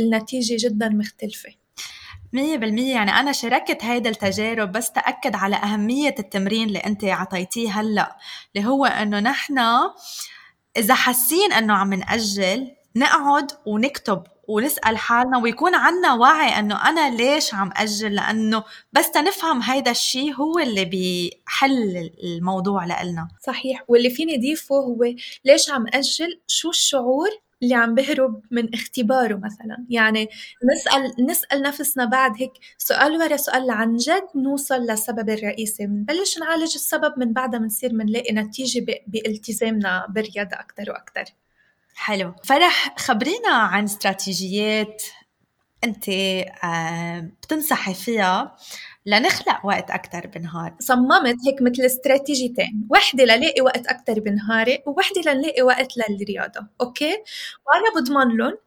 [0.00, 1.50] النتيجة جدا مختلفة.
[2.32, 2.94] مية بالمية.
[2.94, 8.16] يعني أنا شاركت هيدا التجارب بس تأكد على أهمية التمرين اللي أنت عطيتيه هلأ
[8.56, 9.58] اللي هو أنه نحن
[10.76, 17.54] إذا حاسين أنه عم نأجل نقعد ونكتب ونسأل حالنا ويكون عنا وعي أنه أنا ليش
[17.54, 23.28] عم أجل؟ لأنه بس تنفهم هيدا الشيء هو اللي بيحل الموضوع لإلنا.
[23.46, 23.84] صحيح.
[23.88, 25.04] واللي فيني ضيفه هو
[25.44, 27.28] ليش عم أجل؟ شو الشعور
[27.62, 29.86] اللي عم بهرب من اختباره مثلا.
[29.90, 30.28] يعني
[30.72, 35.86] نسأل نسأل نفسنا بعد هيك سؤال ورا سؤال عن جد نوصل للسبب الرئيسي.
[35.86, 41.24] بنبلش نعالج السبب من بعدها بنصير بنلاقي نتيجة بالتزامنا بالرياضة أكثر وأكثر
[41.94, 42.34] حلو.
[42.44, 45.02] فرح خبرينا عن استراتيجيات
[45.84, 46.08] أنت
[46.64, 48.56] آه، بتنصحي فيها
[49.06, 52.88] لنخلق وقت أكثر بالنهار صممت هيك مثل استراتيجيتين.
[52.90, 56.66] وحدة للاقي وقت أكثر بنهاري ووحدة لنلاقي وقت للرياضة.
[56.80, 57.10] أوكي؟
[57.66, 58.58] وأنا بضمن لهم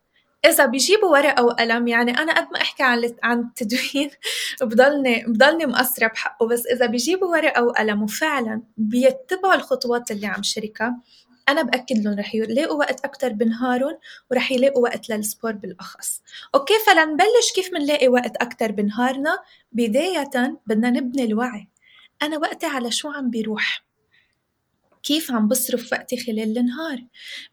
[0.46, 4.10] إذا بيجيبوا ورقة وقلم يعني أنا قد ما أحكي عن عن التدوين
[4.62, 6.48] بضلني بضلني مقصرة بحقه.
[6.48, 11.02] بس إذا بيجيبوا ورقة وقلم وفعلا بيتبعوا الخطوات اللي عم شركها
[11.50, 13.98] أنا بأكد لهم رح يلاقوا وقت أكتر بنهارهم
[14.32, 16.22] ورح يلاقوا وقت لل sport بالأخص.
[16.56, 19.40] Okay فلنبلش كيف منلاقي وقت أكتر بنهارنا
[19.72, 21.68] بداية بدنا نبني الوعي.
[22.22, 23.84] أنا وقتي على شو عم بيروح؟
[25.04, 27.04] كيف عم بصرف وقتي خلال النهار؟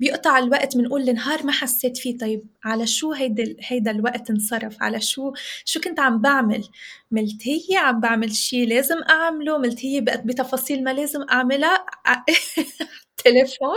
[0.01, 2.19] بيقطع الوقت بنقول النهار ما حسيت فيه.
[2.19, 5.33] طيب على شو هيدا هيدا الوقت انصرف؟ على شو؟
[5.65, 6.69] شو كنت عم بعمل؟
[7.11, 11.87] ملتهية عم بعمل شيء لازم أعمله؟ ملتهية بقت بتفاصيل ما لازم أعملها؟
[13.25, 13.77] تليفون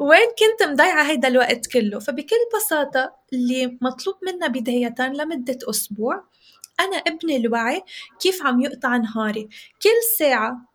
[0.00, 6.24] وين كنت مضيعة هيدا الوقت كله؟ فبكل بساطة اللي مطلوب منا بداية لمدة أسبوع
[6.80, 7.82] أنا ابني الوعي
[8.20, 9.48] كيف عم يقطع نهاري.
[9.82, 10.69] كل ساعة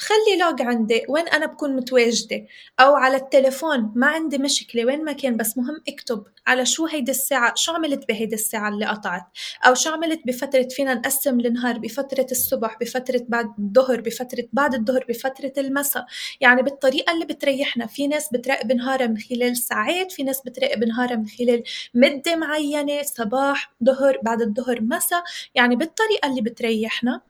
[0.00, 2.46] خلي لوج عندي وين أنا بكون متواجدة
[2.80, 7.10] أو على التليفون ما عندي مشكلة وين ما كان بس مهم أكتب على شو هيدي
[7.10, 9.22] الساعة شو عملت بهيدي الساعة اللي قطعت؟
[9.66, 15.04] أو شو عملت بفترة فينا نقسم النهار بفترة الصبح بفترة بعد الظهر بفترة بعد الظهر
[15.08, 16.06] بفترة المساء؟
[16.40, 21.16] يعني بالطريقة اللي بتريحنا في ناس بتراقب نهارها من خلال ساعات في ناس بتراقب نهارها
[21.16, 21.62] من خلال
[21.94, 25.22] مدة معينة صباح ظهر بعد الظهر مساء
[25.54, 27.29] يعني بالطريقة اللي بتريحنا.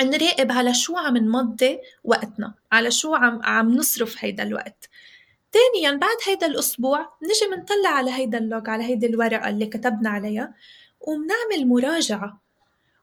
[0.00, 4.88] نراقب على شو عم نمضي وقتنا على شو عم عم نصرف هيدا الوقت.
[5.52, 10.54] ثانيا بعد هيدا الأسبوع نجي منطلع على هيدا اللوج على هيدي الورقة اللي كتبنا عليها
[11.00, 12.40] ومنعمل مراجعة.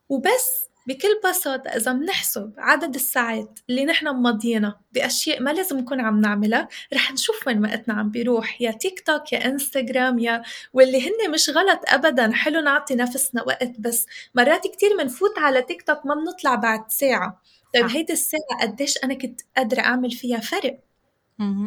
[0.09, 6.21] وبس بكل بساطة إذا منحسب عدد الساعات اللي نحن مضينا بأشياء ما لازم نكون عم
[6.21, 10.41] نعملها رح نشوف وين وقتنا عم بيروح يا تيك توك يا انستغرام يا
[10.73, 15.81] واللي هن مش غلط أبدا حلو نعطي نفسنا وقت بس مرات كتير منفوت على تيك
[15.81, 17.41] توك ما بنطلع بعد ساعة.
[17.73, 20.79] طيب هيدي الساعة قديش أنا كنت قادرة أعمل فيها فرق؟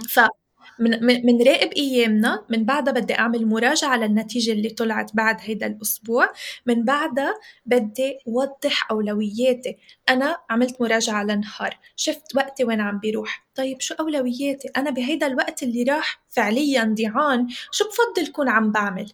[0.08, 0.20] ف
[0.78, 6.32] من من راقب أيامنا من بعدها بدي أعمل مراجعة للنتيجة اللي طلعت بعد هيدا الأسبوع.
[6.66, 7.34] من بعدها
[7.66, 9.76] بدي وضح أولوياتي.
[10.08, 11.78] أنا عملت مراجعة لنهار.
[11.96, 13.44] شفت وقتي وين عم بيروح.
[13.54, 19.12] طيب شو أولوياتي؟ أنا بهيدا الوقت اللي راح فعليا ضيعان شو بفضل كون عم بعمل؟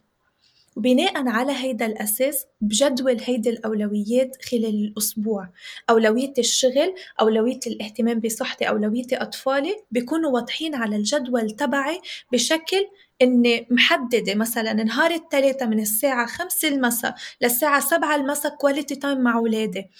[0.76, 5.48] وبناء على هيدا الأساس بجدول هيدي الأولويات خلال الأسبوع.
[5.90, 12.00] أولوية الشغل أولوية الاهتمام بصحتي أولوية أطفالي بيكونوا واضحين على الجدول تبعي
[12.32, 12.86] بشكل
[13.22, 19.36] إني محددة مثلا نهار الثلاثة من الساعة خمسة المساء للساعة سبعة المساء quality time مع
[19.38, 19.90] أولادي.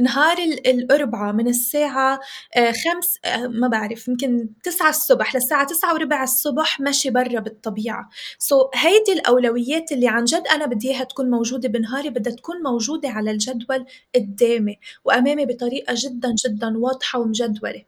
[0.00, 2.20] نهار الأربعاء من الساعة
[2.56, 8.08] آه، خمس آه، ما بعرف يمكن تسعة الصبح للساعة تسعة وربع الصبح مشي برا بالطبيعة.
[8.38, 12.62] سو so, هيدي الأولويات اللي عن جد أنا بدي إياها تكون موجودة بنهاري بدها تكون
[12.62, 17.84] موجودة على الجدول قدامي وأمامي بطريقة جدا جدا واضحة ومجدولة.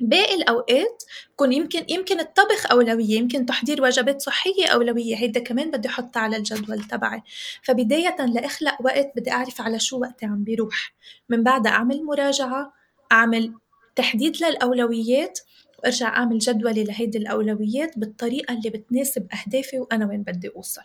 [0.00, 5.16] باقي الأوقات بكون يمكن يمكن الطبخ أولوية يمكن تحضير وجبات صحية أولوية.
[5.16, 7.22] هيدا كمان بدي أحطها على الجدول تبعي.
[7.62, 10.94] فبداية لأخلق وقت بدي أعرف على شو وقتي عم بيروح.
[11.28, 12.72] من بعدها أعمل مراجعة
[13.12, 13.54] أعمل
[13.96, 15.40] تحديد للأولويات
[15.78, 20.82] وأرجع أعمل جدولي لهيدي الأولويات بالطريقة اللي بتناسب أهدافي وأنا وين بدي أوصل.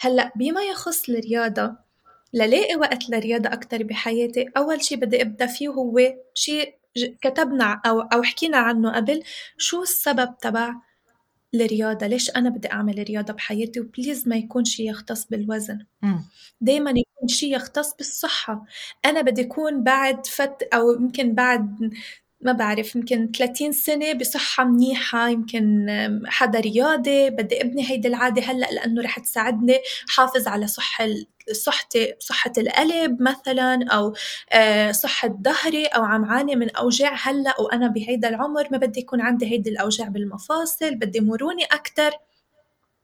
[0.00, 1.76] هلأ بما يخص الرياضة
[2.32, 5.98] للاقي وقت للرياضة أكثر بحياتي؟ أول شيء بدي أبدأ فيه هو
[6.34, 6.74] شيء
[7.20, 9.22] كتبنا أو أو حكينا عنه قبل
[9.58, 10.74] شو السبب تبع
[11.54, 15.86] الرياضة؟ ليش أنا بدي أعمل رياضة بحياتي؟ وبليز ما يكون شيء يختص بالوزن.
[16.60, 18.64] دايما يكون شيء يختص بالصحة.
[19.04, 21.92] أنا بدي أكون بعد فت أو يمكن بعد
[22.42, 25.86] ما بعرف يمكن 30 سنة بصحة منيحة يمكن
[26.26, 29.78] حدا رياضي بدي ابني هيدي العادة هلأ لأنه رح تساعدني
[30.08, 31.08] حافظ على صحة
[31.52, 34.14] صحتي صحة القلب مثلا أو
[34.52, 39.20] آه، صحة ظهري أو عم عاني من أوجاع هلأ وأنا بهيدا العمر ما بدي يكون
[39.20, 42.10] عندي هيدي الأوجاع بالمفاصل بدي مرونة أكتر.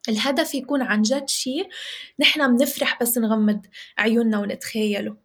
[0.08, 1.68] الهدف يكون عن جد شيء
[2.20, 3.66] نحن بنفرح بس نغمض
[3.98, 5.16] عيوننا ونتخيله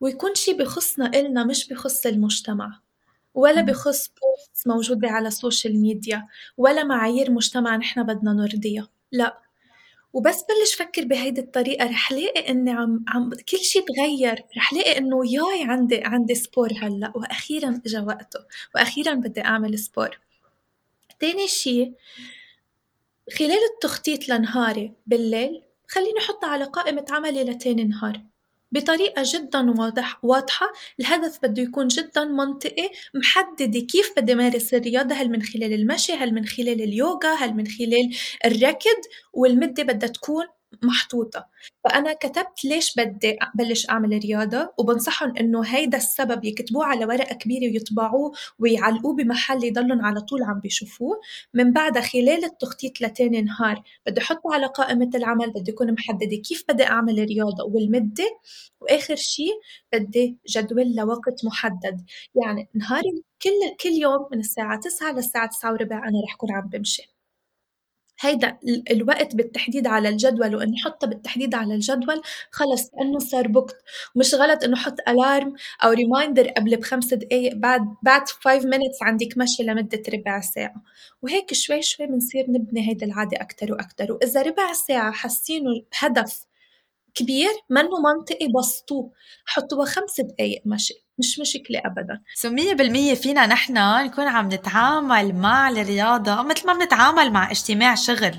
[0.00, 2.80] ويكون شيء بخصنا إلنا مش بخص المجتمع.
[3.34, 8.88] ولا بخص post موجودة على ال social media ولا معايير مجتمع نحن بدنا نرضيها.
[9.12, 9.38] لا.
[10.12, 14.98] وبس بلش فكر بهيدي الطريقة رح لاقي إني عم عم كل شيء تغير رح لاقي
[14.98, 18.40] إنه yay عندي عندي sport هلأ وأخيرا اجى وقته
[18.74, 20.18] وأخيرا بدي أعمل sport
[21.20, 21.94] تاني شيء
[23.38, 28.22] خلال التخطيط لنهاري بالليل خليني أحطها على قائمة عملي لتاني نهار.
[28.72, 30.66] بطريقة جدا واضح واضحة.
[31.00, 36.34] الهدف بده يكون جدا منطقي محددة كيف بدي مارس الرياضة هل من خلال المشي هل
[36.34, 39.00] من خلال اليوغا هل من خلال الركض
[39.32, 40.44] والمدة بدها تكون
[40.82, 41.46] محطوطة.
[41.84, 47.72] فأنا كتبت ليش بدي أبلش أعمل رياضة وبنصحهم إنه هيدا السبب يكتبوه على ورقة كبيرة
[47.72, 51.20] ويطبعوه ويعلقوه بمحل يضلهم على طول عم بيشوفوه.
[51.54, 56.64] من بعدها خلال التخطيط لتاني نهار بدي أحطه على قائمة العمل بدي أكون محددة كيف
[56.68, 58.38] بدي أعمل رياضة والمدة
[58.80, 59.52] وآخر شيء
[59.92, 62.04] بدي جدول لوقت محدد.
[62.34, 66.68] يعني نهاري كل كل يوم من الساعة 9 للساعة 9 وربع أنا رح أكون عم
[66.68, 67.19] بمشي.
[68.20, 68.58] هيدا
[68.90, 73.76] الوقت بالتحديد على الجدول وإني حطه بالتحديد على الجدول خلص كأنه صار booked
[74.16, 75.54] مش غلط إنه حط alarm
[75.84, 80.82] أو reminder قبل بخمس دقايق بعد بعد 5 minutes عندك مشي لمدة ربع ساعة.
[81.22, 84.12] وهيك شوي شوي بنصير نبني هيدا العادة أكتر وأكتر.
[84.12, 86.46] وإذا ربع ساعة حاسينه هدف
[87.14, 89.12] كبير منه منطقي بسطوه.
[89.46, 90.94] حطوها خمس دقايق مشي.
[91.20, 92.20] مش مشكلة أبدا.
[92.34, 97.94] سو مية بالمية فينا نحن نكون عم نتعامل مع الرياضة مثل ما بنتعامل مع اجتماع
[97.94, 98.34] شغل.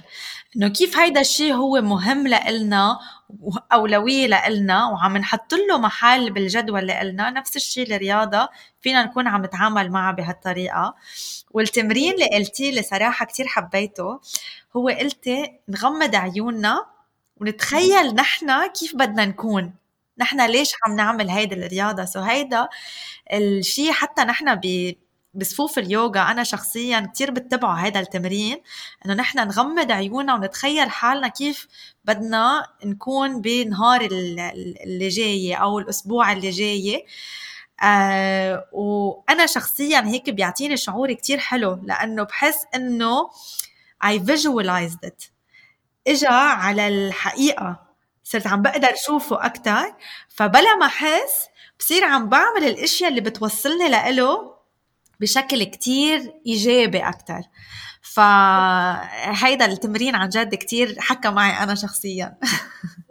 [0.55, 2.99] إنه كيف هيدا الشيء هو مهم لإلنا
[3.39, 8.49] وأولوية لإلنا وعم نحط له محل بالجدول لإلنا؟ نفس الشيء الرياضة
[8.81, 10.95] فينا نكون عم نتعامل معها بهالطريقة.
[11.51, 14.19] والتمرين اللي قلتيه اللي صراحة كتير حبيته
[14.75, 16.85] هو قلتي نغمض عيوننا
[17.37, 19.80] ونتخيل نحن كيف بدنا نكون.
[20.21, 22.67] نحن ليش عم نعمل هيدي الرياضة؟ سو هيدا
[23.33, 24.93] الشيء حتى نحن ب
[25.33, 28.57] بصفوف اليوغا أنا شخصيا كثير بتبعه هذا التمرين
[29.05, 31.67] إنه نحن نغمض عيوننا ونتخيل حالنا كيف
[32.05, 37.05] بدنا نكون بنهار اللي جاي أو الأسبوع اللي جاي
[37.83, 43.29] آه وأنا شخصيا هيك بيعطيني شعور كتير حلو لأنه بحس إنه
[44.05, 45.29] I visualized it.
[46.07, 47.90] إجا على الحقيقة.
[48.31, 49.95] صرت عم بقدر شوفه أكثر
[50.29, 51.47] فبلا ما أحس
[51.79, 54.55] بصير عم بعمل الأشياء اللي بتوصلني لإله
[55.19, 57.41] بشكل كتير إيجابي أكثر
[58.01, 62.37] فهيدا التمرين عن جد كتير حكى معي أنا شخصيا.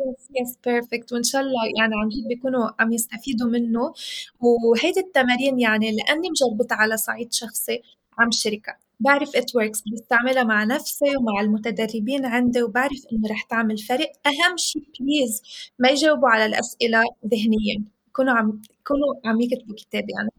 [0.00, 3.92] Yes yes perfect وإن شاء الله يعني عن جد بيكونوا عم يستفيدوا منه.
[4.40, 7.82] وهيدي التمارين يعني لأني مجربتها على صعيد شخصي
[8.18, 8.89] عم شاركها.
[9.00, 14.12] بعرف it works بستعملها مع نفسي ومع المتدربين عندي وبعرف إنه رح تعمل فرق.
[14.26, 15.42] أهم شيء please
[15.78, 17.84] ما يجاوبوا على الأسئلة ذهنيا.
[18.08, 20.30] يكونوا عم يكونوا عم يكتبوا كتاب يعني.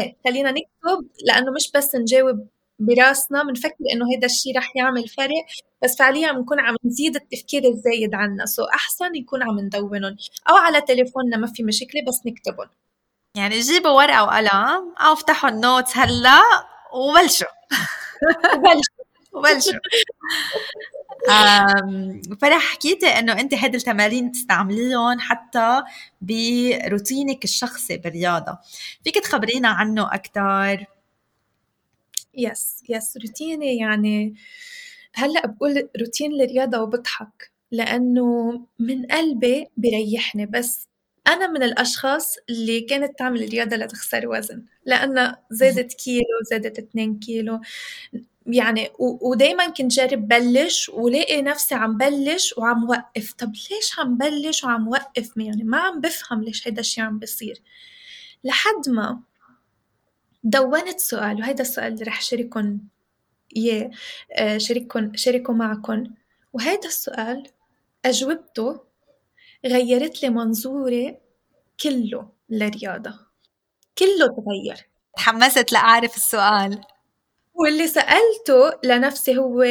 [0.00, 2.46] هيك خلينا نكتب لأنه مش بس نجاوب
[2.78, 5.46] براسنا بنفكر إنه هذا الشيء رح يعمل فرق
[5.82, 8.46] بس فعليا بنكون عم نزيد التفكير الزايد عنا.
[8.46, 10.16] so أحسن يكون عم ندونهم.
[10.50, 12.68] أو على تليفوننا ما في مشكلة بس نكتبهم.
[13.36, 16.40] يعني جيبوا ورقة وقلم أو افتحوا ال notes هلأ
[16.92, 17.46] وبلشوا.
[18.56, 19.80] وبلشوا وبلشوا
[22.40, 25.82] فرح حكيتي إنه أنت هيدي التمارين تستعمليهم حتى
[26.20, 28.58] بروتينك الشخصي بالرياضة.
[29.04, 30.84] فيك تخبرينا عنه أكثر
[32.34, 34.34] Yes yes روتيني يعني
[35.14, 40.88] هلأ بقول روتين الرياضة وبضحك لأنه من قلبي بريحني بس
[41.32, 47.60] أنا من الأشخاص اللي كانت تعمل رياضة لتخسر وزن لأنها زادت كيلو زادت 2 كيلو.
[48.46, 53.32] يعني ودايما كنت جرب بلش ولاقي نفسي عم بلش وعم وقف.
[53.32, 57.62] طب ليش عم بلش وعم وقف؟ يعني ما عم بفهم ليش هيدا الشي عم بصير
[58.44, 59.20] لحد ما
[60.44, 62.78] دونت سؤال وهيدا السؤال اللي رح شارككم
[63.56, 63.90] إياه
[64.32, 66.04] آه، شارككم شاركه معكم
[66.52, 67.46] وهيدا السؤال
[68.04, 68.80] أجوبته
[69.64, 71.16] غيرت لي منظوري
[71.82, 73.14] كله للرياضة
[73.98, 76.80] كله تغير تحمست لأعرف السؤال
[77.54, 79.62] واللي سألته لنفسي هو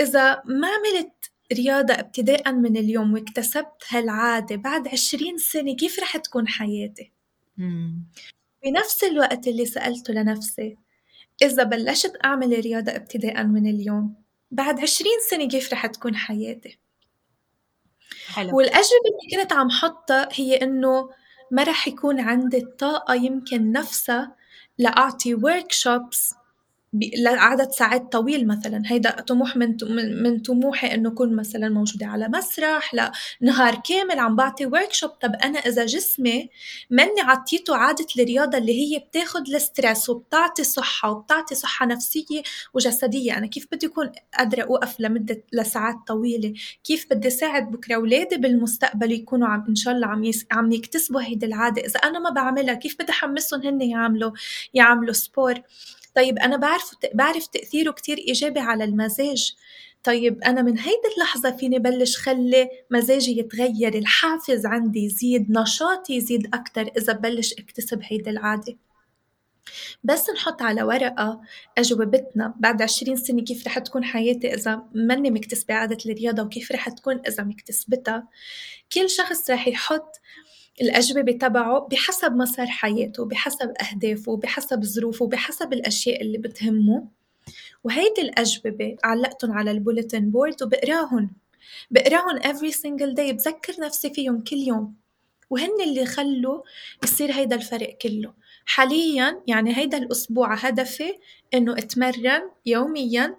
[0.00, 1.12] إذا ما عملت
[1.52, 7.12] رياضة ابتداء من اليوم واكتسبت هالعادة بعد عشرين سنة كيف رح تكون حياتي؟
[7.56, 8.04] مم.
[8.64, 10.76] بنفس الوقت اللي سألته لنفسي
[11.42, 14.14] إذا بلشت أعمل رياضة ابتداء من اليوم
[14.50, 16.78] بعد عشرين سنة كيف رح تكون حياتي؟
[18.28, 18.56] حلو.
[18.56, 21.10] والأجوبة اللي كنت عم حطها هي إنه
[21.50, 24.36] ما رح يكون عندي الطاقة يمكن نفسها
[24.78, 26.41] لأعطي workshops
[26.94, 28.82] لعدد ساعات طويل مثلا.
[28.86, 29.76] هيدا طموح من
[30.22, 32.94] من طموحي إنه كون مثلا موجودة على مسرح
[33.40, 36.48] لنهار كامل عم بعطي workshop طب أنا إذا جسمي
[36.90, 42.42] مني عطيته عادة الرياضة اللي هي بتاخد ال stress وبتعطي صحة وبتعطي صحة نفسية
[42.74, 43.38] وجسدية.
[43.38, 49.12] أنا كيف بدي اكون قادرة أوقف لمدة لساعات طويلة؟ كيف بدي ساعد بكرة أولادي بالمستقبل
[49.12, 50.46] يكونوا عم إن شاء الله عم يس...
[50.52, 54.30] عم يكتسبوا هيدي العادة؟ إذا أنا ما بعملها كيف بدي أحمسهم هن يعملوا
[54.74, 55.54] يعملوا sport
[56.14, 59.56] طيب أنا بعرف بعرف تأثيره كتير إيجابي على المزاج.
[60.04, 66.54] طيب أنا من هيدي اللحظة فيني بلش خلي مزاجي يتغير الحافز عندي يزيد نشاطي يزيد
[66.54, 68.76] أكتر إذا بلش أكتسب هيدي العادة.
[70.04, 71.40] بس نحط على ورقة
[71.78, 76.88] أجوبتنا بعد عشرين سنة كيف رح تكون حياتي إذا مني مكتسبة عادة الرياضة وكيف رح
[76.88, 78.28] تكون إذا مكتسبتها.
[78.92, 80.20] كل شخص رح يحط
[80.80, 87.08] الأجوبة تبعه بحسب مسار حياته بحسب أهدافه بحسب ظروفه بحسب الأشياء اللي بتهمه.
[87.84, 91.30] وهيدي الأجوبة علقتهم على ال bulletin board وبقراهم
[91.90, 94.94] بقراهم every single day بذكر نفسي فيهم كل يوم.
[95.50, 96.62] وهن اللي خلوا
[97.04, 98.32] يصير هيدا الفرق كله.
[98.66, 101.12] حاليا يعني هيدا الأسبوع هدفي
[101.54, 103.36] إنه أتمرن يوميا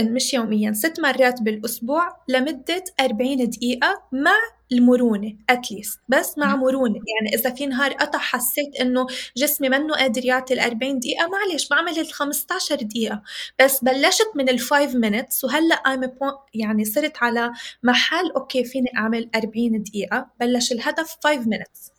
[0.00, 4.36] مش يوميا ست مرات بالأسبوع لمدة 40 دقيقة مع
[4.72, 6.94] المرونة at least بس مع مرونة.
[6.94, 9.06] يعني إذا في نهار قطع حسيت إنه
[9.36, 13.22] جسمي منه قادر يعطي ال 40 دقيقة معلش بعمل ال 15 دقيقة.
[13.60, 16.10] بس بلشت من ال 5 minutes وهلأ I'm
[16.54, 17.52] يعني صرت على
[17.82, 20.26] محل okay فيني أعمل 40 دقيقة.
[20.40, 21.90] بلش الهدف 5 minutes.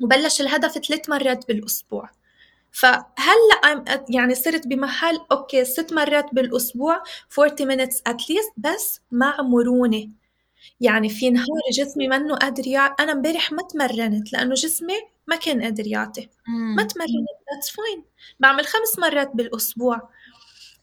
[0.00, 2.10] وبلش الهدف ثلاث مرات بالأسبوع.
[2.72, 7.02] فهلأ يعني صرت بمحل okay ست مرات بالأسبوع
[7.38, 8.52] 40 minutes at least.
[8.56, 10.08] بس مع مرونة.
[10.80, 14.94] يعني في نهار جسمي منه قادر يعطي أنا امبارح ما تمرنت لأنه جسمي
[15.26, 16.28] ما كان قادر يعطي
[16.76, 17.10] ما تمرنت
[17.54, 18.04] that's fine
[18.40, 20.08] بعمل خمس مرات بالأسبوع.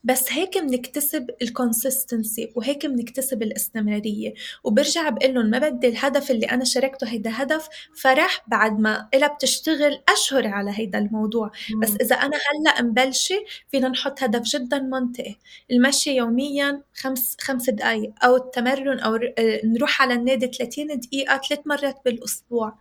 [0.03, 4.33] بس هيك بنكتسب ال consistency وهيك بنكتسب الاستمرارية.
[4.63, 9.27] وبرجع بقول لهم ما بدي الهدف اللي أنا شاركته هيدا هدف فرح بعد ما إلها
[9.27, 11.51] بتشتغل أشهر على هيدا الموضوع.
[11.73, 11.79] مم.
[11.79, 13.35] بس إذا أنا هلأ مبلشة
[13.71, 15.35] فينا نحط هدف جدا منطقي.
[15.71, 19.19] المشي يوميا خمس خمس دقائق أو التمرن أو
[19.63, 22.77] نروح على النادي 30 دقيقة ثلاث مرات بالأسبوع.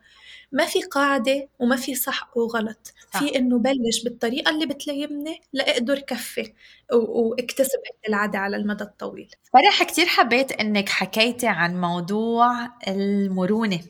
[0.53, 2.93] ما في قاعدة وما في صح وغلط.
[3.15, 3.21] صح.
[3.21, 6.53] في إنه بلش بالطريقة اللي بتلائمني لأقدر كفي
[6.93, 7.79] واكتسب
[8.09, 9.29] العادة على المدى الطويل.
[9.53, 13.81] فرح كتير حبيت إنك حكيتي عن موضوع المرونة.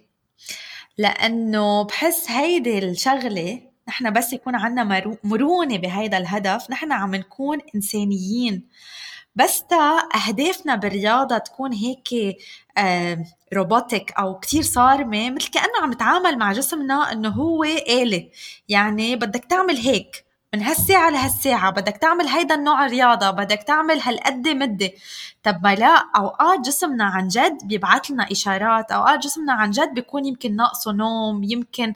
[0.99, 8.69] لأنه بحس هيدي الشغلة نحن بس يكون عنا مرونة بهيدا الهدف نحن عم نكون إنسانيين.
[9.37, 12.37] بس تا أهدافنا بالرياضة تكون هيك
[13.55, 18.29] روبوتك أو كتير صارمة مثل كأنه عم نتعامل مع جسمنا إنه هو آلة.
[18.69, 20.25] يعني بدك تعمل هيك
[20.55, 24.91] من هالساعة لهالساعة بدك تعمل هيدا النوع رياضة بدك تعمل هالقد مدة.
[25.43, 30.25] طب ما لا أوقات جسمنا عن جد بيبعث لنا إشارات أوقات جسمنا عن جد بيكون
[30.25, 31.93] يمكن ناقصه نوم يمكن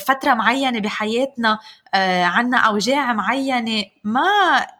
[0.00, 1.58] فترة معينة بحياتنا
[1.94, 3.84] آه عنا أوجاع معينة.
[4.04, 4.22] ما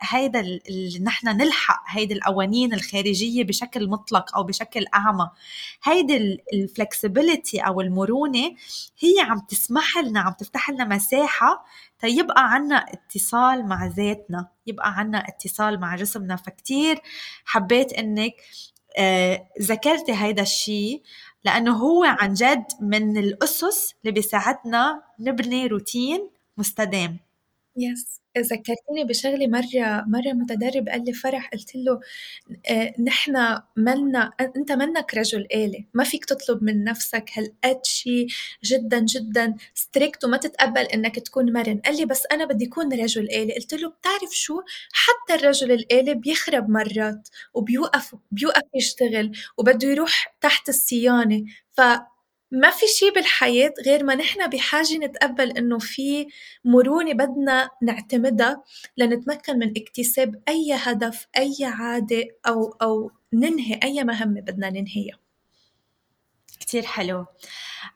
[0.00, 5.30] هيدا اللي نحن نلحق هيدي القوانين الخارجية بشكل مطلق أو بشكل أعمى
[5.84, 8.50] هيدي الفلكسبيليتي أو المرونة
[8.98, 11.64] هي عم تسمح لنا عم تفتح لنا مساحة
[11.98, 14.53] تيبقى عنا اتصال مع ذاتنا.
[14.66, 17.00] يبقى عنا اتصال مع جسمنا فكتير
[17.44, 18.32] حبيت إنك
[18.98, 21.02] آه ذكرتي هيدا الشيء
[21.44, 27.18] لأنه هو عن جد من الأسس اللي بيساعدنا نبني روتين مستدام.
[27.76, 32.00] yes ذكرتني بشغلة مرة مرة متدرب قال لي فرح قلت له
[32.70, 38.26] آه نحن منا أنت منك رجل آلي؟ ما فيك تطلب من نفسك هالقد شيء
[38.64, 41.78] جدا جدا strict وما تتقبل إنك تكون مرن.
[41.84, 43.54] قال لي بس أنا بدي أكون رجل آلي.
[43.54, 44.60] قلت له بتعرف شو؟
[44.92, 51.44] حتى الرجل الآلي بيخرب مرات وبيوقف بيوقف يشتغل وبده يروح تحت الصيانة.
[51.72, 51.80] ف
[52.50, 56.26] ما في شيء بالحياة غير ما نحن بحاجة نتقبل إنه في
[56.64, 58.62] مرونة بدنا نعتمدها
[58.96, 65.18] لنتمكن من اكتساب أي هدف أي عادة أو أو ننهي أي مهمة بدنا ننهيها.
[66.60, 67.26] كتير حلو.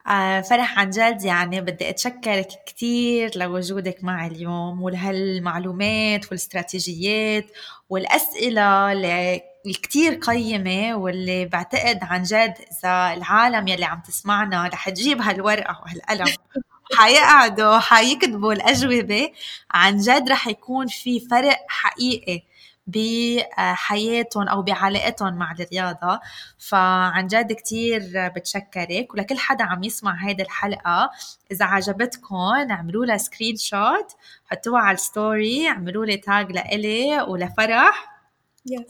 [0.06, 7.46] آه فرح عن جد يعني بدي أتشكرك كتير لوجودك معي اليوم ولهالمعلومات والإستراتيجيات
[7.90, 15.20] والأسئلة اللي الكتير قيمة واللي بعتقد عن جد إذا العالم يلي عم تسمعنا رح تجيب
[15.22, 16.34] هالورقة وهالقلم
[16.98, 19.32] حيقعدوا حيكتبوا الأجوبة
[19.70, 22.42] عن جد رح يكون في فرق حقيقي
[22.86, 26.20] بحياتهم أو بعلاقتهم مع الرياضة.
[26.58, 28.02] فعن جد كتير
[28.36, 31.10] بتشكرك ولكل حدا عم يسمع هيدي الحلقة.
[31.52, 32.36] إذا عجبتكم
[32.70, 34.12] اعملوا لها screenshot
[34.50, 38.17] حطوها على ال story اعملوا لي tag لإلي ولفرح.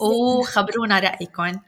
[0.01, 1.61] وخبرونا رايكم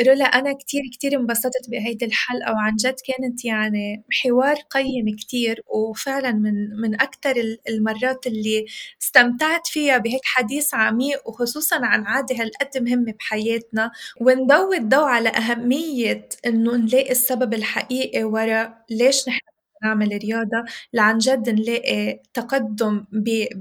[0.00, 6.32] رولا أنا كتير كتير انبسطت بهيدي الحلقة وعن جد كانت يعني حوار قيم كتير وفعلا
[6.32, 7.34] من من أكثر
[7.68, 8.66] المرات اللي
[9.02, 13.90] استمتعت فيها بهيك حديث عميق وخصوصا عن عادة هالقد مهمة بحياتنا.
[14.20, 21.50] ونضوي الضوء على أهمية إنه نلاقي السبب الحقيقي وراء ليش نحن نعمل رياضة لعن جد
[21.50, 23.04] نلاقي تقدم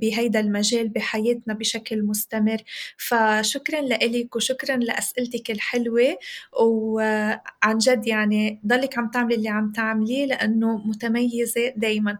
[0.01, 2.57] بهيدا المجال بحياتنا بشكل مستمر.
[2.97, 6.17] فشكرا لإلك وشكرا لأسئلتك الحلوة
[6.59, 12.17] وعن جد يعني ضلك عم تعملي اللي عم تعمليه لأنه متميزة دايما.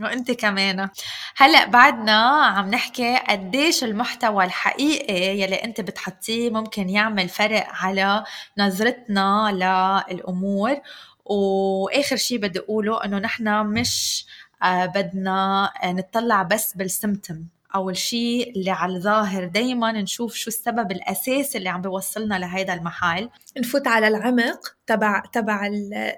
[0.00, 0.88] وأنت كمان.
[1.36, 8.24] هلأ بعدنا عم نحكي قديش المحتوى الحقيقي يلي أنت بتحطيه ممكن يعمل فرق على
[8.58, 9.50] نظرتنا
[10.10, 10.76] للأمور.
[11.32, 14.26] وآخر شيء بدي أقوله إنه نحن مش
[14.62, 21.58] آه، بدنا نطلع بس بالسمتم أو الشيء اللي على الظاهر دائما نشوف شو السبب الاساسي
[21.58, 25.70] اللي عم بيوصلنا لهيدا المحل نفوت على العمق تبع تبع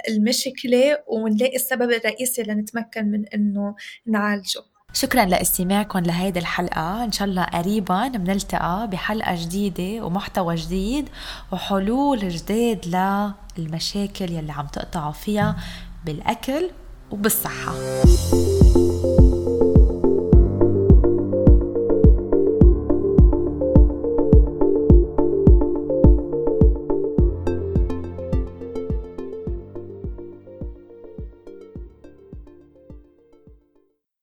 [0.08, 3.74] المشكلة ونلاقي السبب الرئيسي لنتمكن من إنه
[4.06, 4.73] نعالجه.
[4.96, 7.04] شكرا لاستماعكم لهيدي الحلقة.
[7.04, 11.08] إن شاء الله قريبا بنلتقى بحلقة جديدة ومحتوى جديد
[11.52, 12.96] وحلول جديد
[13.58, 15.56] للمشاكل يلي عم تقطعوا فيها
[16.04, 16.70] بالأكل
[17.10, 17.74] وبالصحة.